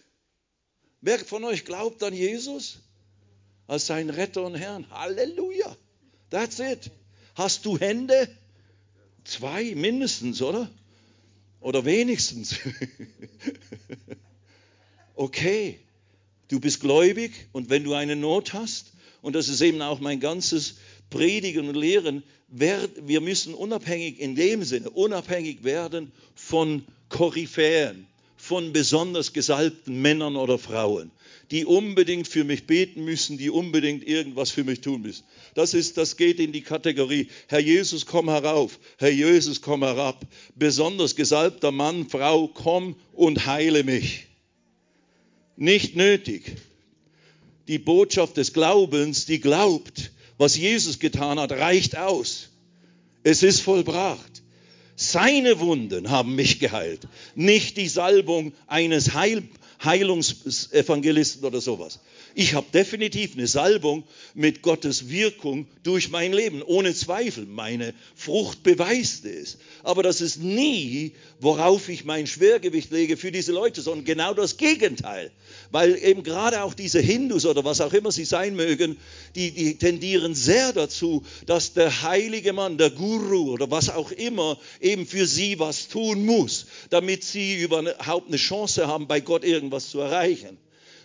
[1.01, 2.77] Wer von euch glaubt an Jesus
[3.67, 4.89] als seinen Retter und Herrn?
[4.91, 5.75] Halleluja.
[6.29, 6.91] That's it.
[7.35, 8.27] Hast du Hände?
[9.23, 10.69] Zwei mindestens, oder?
[11.61, 12.55] Oder wenigstens.
[15.15, 15.79] okay,
[16.47, 20.19] du bist gläubig und wenn du eine Not hast, und das ist eben auch mein
[20.19, 20.75] ganzes
[21.09, 28.07] Predigen und Lehren, wir müssen unabhängig in dem Sinne, unabhängig werden von Koryphäen,
[28.49, 31.11] von besonders gesalbten Männern oder Frauen,
[31.51, 35.23] die unbedingt für mich beten müssen, die unbedingt irgendwas für mich tun müssen.
[35.53, 40.25] Das, ist, das geht in die Kategorie, Herr Jesus, komm herauf, Herr Jesus, komm herab.
[40.55, 44.25] Besonders gesalbter Mann, Frau, komm und heile mich.
[45.55, 46.55] Nicht nötig.
[47.67, 52.49] Die Botschaft des Glaubens, die glaubt, was Jesus getan hat, reicht aus.
[53.21, 54.38] Es ist vollbracht.
[55.01, 59.43] Seine Wunden haben mich geheilt, nicht die Salbung eines Heil
[59.81, 62.01] Heilungsevangelisten oder sowas.
[62.35, 64.03] Ich habe definitiv eine Salbung
[64.35, 67.45] mit Gottes Wirkung durch mein Leben, ohne Zweifel.
[67.45, 69.57] Meine Frucht beweist es.
[69.83, 74.57] Aber das ist nie, worauf ich mein Schwergewicht lege für diese Leute, sondern genau das
[74.57, 75.31] Gegenteil.
[75.71, 78.97] Weil eben gerade auch diese Hindus oder was auch immer sie sein mögen,
[79.35, 84.59] die, die tendieren sehr dazu, dass der heilige Mann, der Guru oder was auch immer,
[84.79, 89.89] eben für sie was tun muss, damit sie überhaupt eine Chance haben, bei Gott irgendwas
[89.89, 90.57] zu erreichen.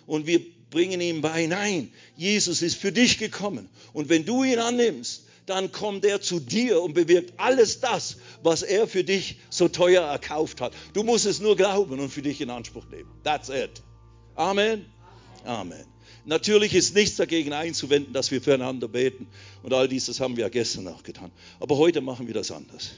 [0.07, 0.41] Und wir
[0.75, 3.71] bringen ihm bei, nein, Jesus ist für dich gekommen.
[3.95, 8.63] Und wenn du ihn annimmst, dann kommt er zu dir und bewirkt alles das, was
[8.63, 10.73] er für dich so teuer erkauft hat.
[10.93, 13.11] Du musst es nur glauben und für dich in Anspruch nehmen.
[13.23, 13.83] That's it.
[14.35, 14.85] Amen.
[15.45, 15.85] Amen.
[16.25, 19.27] Natürlich ist nichts dagegen einzuwenden, dass wir füreinander beten.
[19.63, 21.31] Und all dies, das haben wir ja gestern auch getan.
[21.61, 22.93] Aber heute machen wir das anders.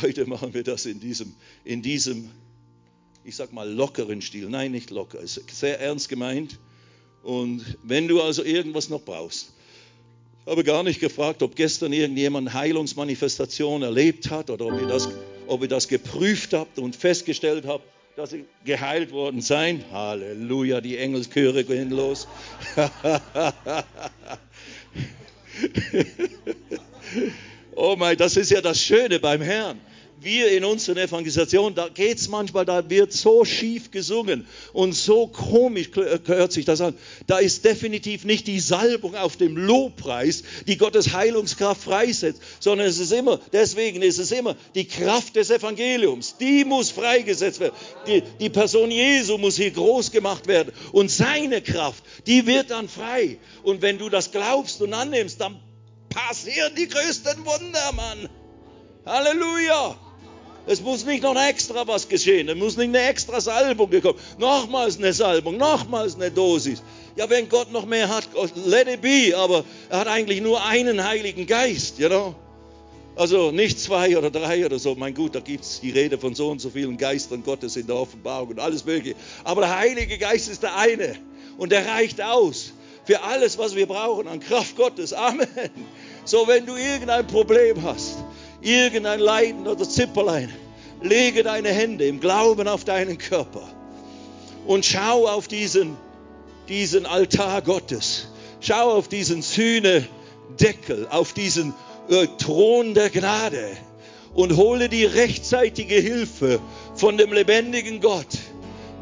[0.00, 2.30] Heute machen wir das in diesem, in diesem
[3.24, 4.48] ich sag mal, lockeren Stil.
[4.48, 6.58] Nein, nicht locker, ist sehr ernst gemeint.
[7.22, 9.52] Und wenn du also irgendwas noch brauchst,
[10.46, 15.08] habe gar nicht gefragt, ob gestern irgendjemand Heilungsmanifestation erlebt hat oder ob ihr das,
[15.46, 17.84] ob ihr das geprüft habt und festgestellt habt,
[18.16, 19.90] dass sie geheilt worden seid.
[19.90, 22.28] Halleluja, die Engelschöre gehen los.
[27.74, 29.80] oh mein, das ist ja das Schöne beim Herrn
[30.24, 35.26] wir in unseren Evangelisationen, da geht es manchmal, da wird so schief gesungen und so
[35.26, 36.94] komisch hört sich das an.
[37.26, 42.98] Da ist definitiv nicht die Salbung auf dem Lobpreis, die Gottes Heilungskraft freisetzt, sondern es
[42.98, 47.74] ist immer, deswegen ist es immer die Kraft des Evangeliums, die muss freigesetzt werden.
[48.06, 52.88] Die, die Person Jesu muss hier groß gemacht werden und seine Kraft, die wird dann
[52.88, 53.38] frei.
[53.62, 55.60] Und wenn du das glaubst und annimmst, dann
[56.08, 58.28] passieren die größten Wunder, Mann.
[59.04, 60.03] Halleluja.
[60.66, 62.48] Es muss nicht noch extra was geschehen.
[62.48, 64.18] Es muss nicht eine extra Salbung gekommen.
[64.38, 66.82] Nochmals eine Salbung, nochmals eine Dosis.
[67.16, 68.28] Ja, wenn Gott noch mehr hat,
[68.64, 69.36] let it be.
[69.36, 72.34] Aber er hat eigentlich nur einen Heiligen Geist, you know?
[73.16, 74.94] Also nicht zwei oder drei oder so.
[74.94, 77.86] Mein Gut, da gibt es die Rede von so und so vielen Geistern Gottes in
[77.86, 79.16] der Offenbarung und alles Mögliche.
[79.44, 81.14] Aber der Heilige Geist ist der eine.
[81.56, 82.72] Und der reicht aus
[83.04, 85.12] für alles, was wir brauchen an Kraft Gottes.
[85.12, 85.46] Amen.
[86.24, 88.16] So, wenn du irgendein Problem hast,
[88.64, 90.52] irgendein Leiden oder Zipperlein,
[91.02, 93.68] lege deine Hände im Glauben auf deinen Körper
[94.66, 95.96] und schau auf diesen,
[96.68, 98.28] diesen Altar Gottes.
[98.60, 101.74] Schau auf diesen Sühnedeckel, auf diesen
[102.08, 103.76] äh, Thron der Gnade
[104.32, 106.60] und hole die rechtzeitige Hilfe
[106.94, 108.38] von dem lebendigen Gott.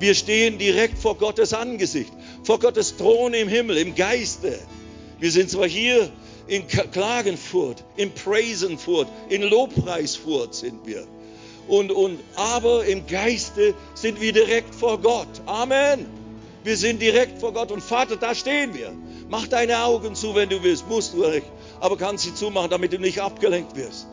[0.01, 4.59] Wir stehen direkt vor Gottes Angesicht, vor Gottes Thron im Himmel, im Geiste.
[5.21, 6.11] Wir sind zwar hier
[6.47, 11.07] in Klagenfurt, in Preisenfurt, in Lobpreisfurt sind wir.
[11.69, 15.29] Und, und, aber im Geiste sind wir direkt vor Gott.
[15.47, 16.07] Amen.
[16.65, 17.71] Wir sind direkt vor Gott.
[17.71, 18.93] Und Vater, da stehen wir.
[19.29, 20.89] Mach deine Augen zu, wenn du willst.
[20.89, 21.47] Musst du nicht.
[21.81, 24.07] Aber kannst sie zumachen, damit du nicht abgelenkt wirst.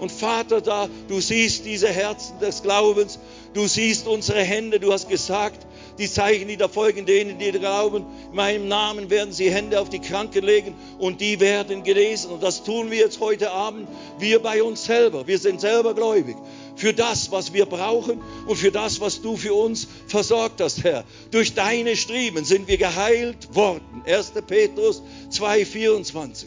[0.00, 3.18] Und Vater, da, du siehst diese Herzen des Glaubens.
[3.54, 4.80] Du siehst unsere Hände.
[4.80, 5.66] Du hast gesagt,
[5.98, 9.88] die Zeichen, die da folgen, denen, die glauben, in meinem Namen werden sie Hände auf
[9.88, 12.32] die Kranken legen und die werden gelesen.
[12.32, 13.86] Und das tun wir jetzt heute Abend,
[14.18, 15.26] wir bei uns selber.
[15.26, 16.36] Wir sind selber gläubig
[16.76, 21.04] für das, was wir brauchen und für das, was du für uns versorgt hast, Herr.
[21.30, 24.02] Durch deine Striemen sind wir geheilt worden.
[24.06, 24.32] 1.
[24.46, 26.46] Petrus 2,24.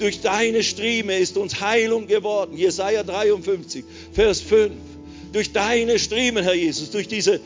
[0.00, 2.56] Durch deine Strieme ist uns Heilung geworden.
[2.56, 3.84] Jesaja 53,
[4.14, 4.72] Vers 5.
[5.30, 7.38] Durch deine Striemen, Herr Jesus, durch diese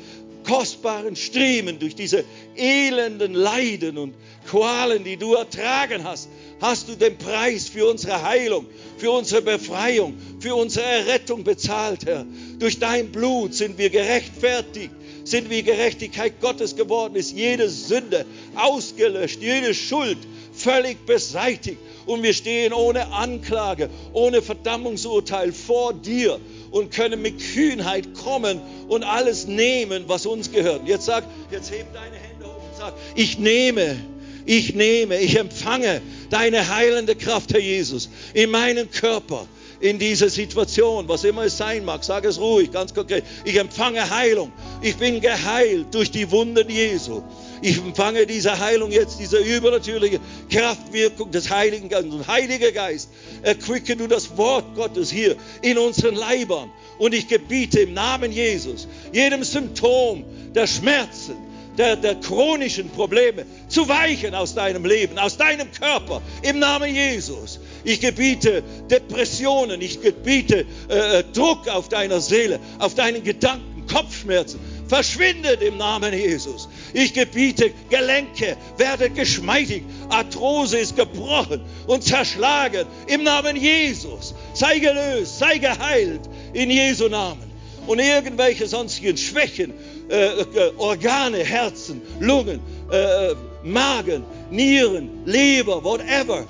[0.44, 2.24] kostbaren Striemen, durch diese
[2.56, 4.14] elenden Leiden und
[4.48, 6.28] Qualen, die du ertragen hast,
[6.60, 8.66] hast du den Preis für unsere Heilung,
[8.98, 12.24] für unsere Befreiung, für unsere Errettung bezahlt, Herr.
[12.60, 14.92] Durch dein Blut sind wir gerechtfertigt,
[15.24, 20.18] sind wir Gerechtigkeit Gottes geworden, ist jede Sünde ausgelöscht, jede Schuld
[20.64, 21.78] völlig beseitigt.
[22.06, 26.40] Und wir stehen ohne Anklage, ohne Verdammungsurteil vor dir
[26.70, 30.86] und können mit Kühnheit kommen und alles nehmen, was uns gehört.
[30.86, 33.96] Jetzt sag, jetzt heb deine Hände hoch und sag, ich nehme,
[34.44, 39.46] ich nehme, ich empfange deine heilende Kraft, Herr Jesus, in meinen Körper,
[39.80, 42.04] in dieser Situation, was immer es sein mag.
[42.04, 43.24] Sag es ruhig, ganz konkret.
[43.44, 44.52] Ich empfange Heilung.
[44.82, 47.22] Ich bin geheilt durch die Wunden Jesu.
[47.64, 52.28] Ich empfange diese Heilung jetzt, diese übernatürliche Kraftwirkung des Heiligen Geistes.
[52.28, 53.08] Heiliger Geist,
[53.40, 56.70] erquicke du das Wort Gottes hier in unseren Leibern.
[56.98, 61.36] Und ich gebiete im Namen Jesus jedem Symptom der Schmerzen,
[61.78, 67.60] der, der chronischen Probleme zu weichen aus deinem Leben, aus deinem Körper, im Namen Jesus.
[67.82, 74.60] Ich gebiete Depressionen, ich gebiete äh, äh Druck auf deiner Seele, auf deinen Gedanken, Kopfschmerzen.
[74.86, 76.68] Verschwindet im Namen Jesus.
[76.94, 79.82] Ich gebiete, Gelenke werden geschmeidig.
[80.08, 82.86] Arthrose ist gebrochen und zerschlagen.
[83.08, 84.34] Im Namen Jesus.
[84.54, 86.22] Sei gelöst, sei geheilt.
[86.52, 87.52] In Jesu Namen.
[87.88, 89.74] Und irgendwelche sonstigen Schwächen,
[90.08, 93.34] äh, äh, Organe, Herzen, Lungen, äh
[93.64, 96.46] Magen, Nieren, Leber, whatever,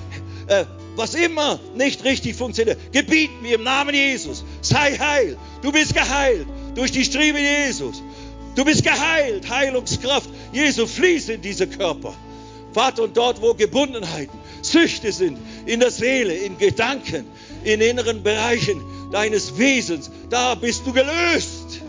[0.49, 0.65] äh,
[0.97, 4.45] was immer nicht richtig funktioniert, gebieten wir im Namen Jesus.
[4.61, 5.37] Sei heil.
[5.63, 8.03] Du bist geheilt durch die Striebe Jesus.
[8.55, 9.49] Du bist geheilt.
[9.49, 12.15] Heilungskraft Jesu fließt in diese Körper.
[12.73, 17.25] Vater, und dort, wo Gebundenheiten, Süchte sind, in der Seele, in Gedanken,
[17.63, 18.83] in inneren Bereichen
[19.13, 21.81] deines Wesens, da bist du gelöst.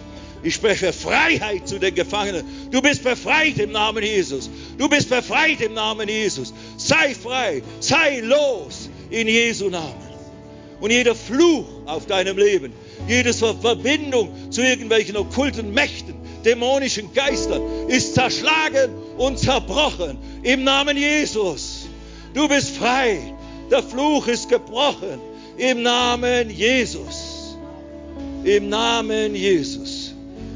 [0.44, 2.46] Ich spreche Freiheit zu den Gefangenen.
[2.70, 4.48] Du bist befreit im Namen Jesus.
[4.78, 6.54] Du bist befreit im Namen Jesus.
[6.78, 10.06] Sei frei, sei los in Jesu Namen.
[10.80, 12.74] Und jeder Fluch auf deinem Leben,
[13.08, 16.15] jede Verbindung zu irgendwelchen okkulten Mächten,
[16.46, 21.88] dämonischen Geistern ist zerschlagen und zerbrochen im Namen Jesus.
[22.34, 23.20] Du bist frei.
[23.72, 25.20] Der Fluch ist gebrochen
[25.58, 27.58] im Namen Jesus.
[28.44, 30.14] Im Namen Jesus.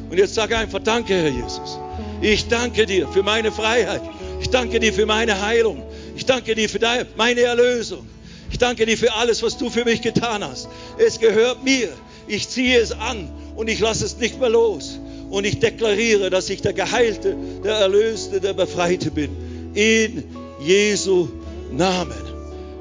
[0.10, 1.80] Und jetzt sage einfach Danke, Herr Jesus.
[2.22, 4.02] Ich danke dir für meine Freiheit.
[4.42, 5.84] Ich danke dir für meine Heilung.
[6.16, 8.08] Ich danke dir für deine, meine Erlösung.
[8.52, 10.68] Ich danke dir für alles, was du für mich getan hast.
[10.98, 11.90] Es gehört mir.
[12.28, 15.00] Ich ziehe es an und ich lasse es nicht mehr los.
[15.30, 19.30] Und ich deklariere, dass ich der Geheilte, der Erlöste, der Befreite bin.
[19.74, 20.24] In
[20.60, 21.30] Jesu
[21.72, 22.14] Namen.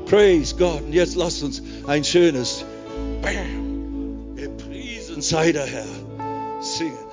[0.06, 0.82] Praise God.
[0.82, 2.64] Und jetzt lasst uns ein schönes
[3.20, 4.34] Bam.
[4.36, 5.84] Gepriesen sei der Herr.
[6.60, 7.07] Singen.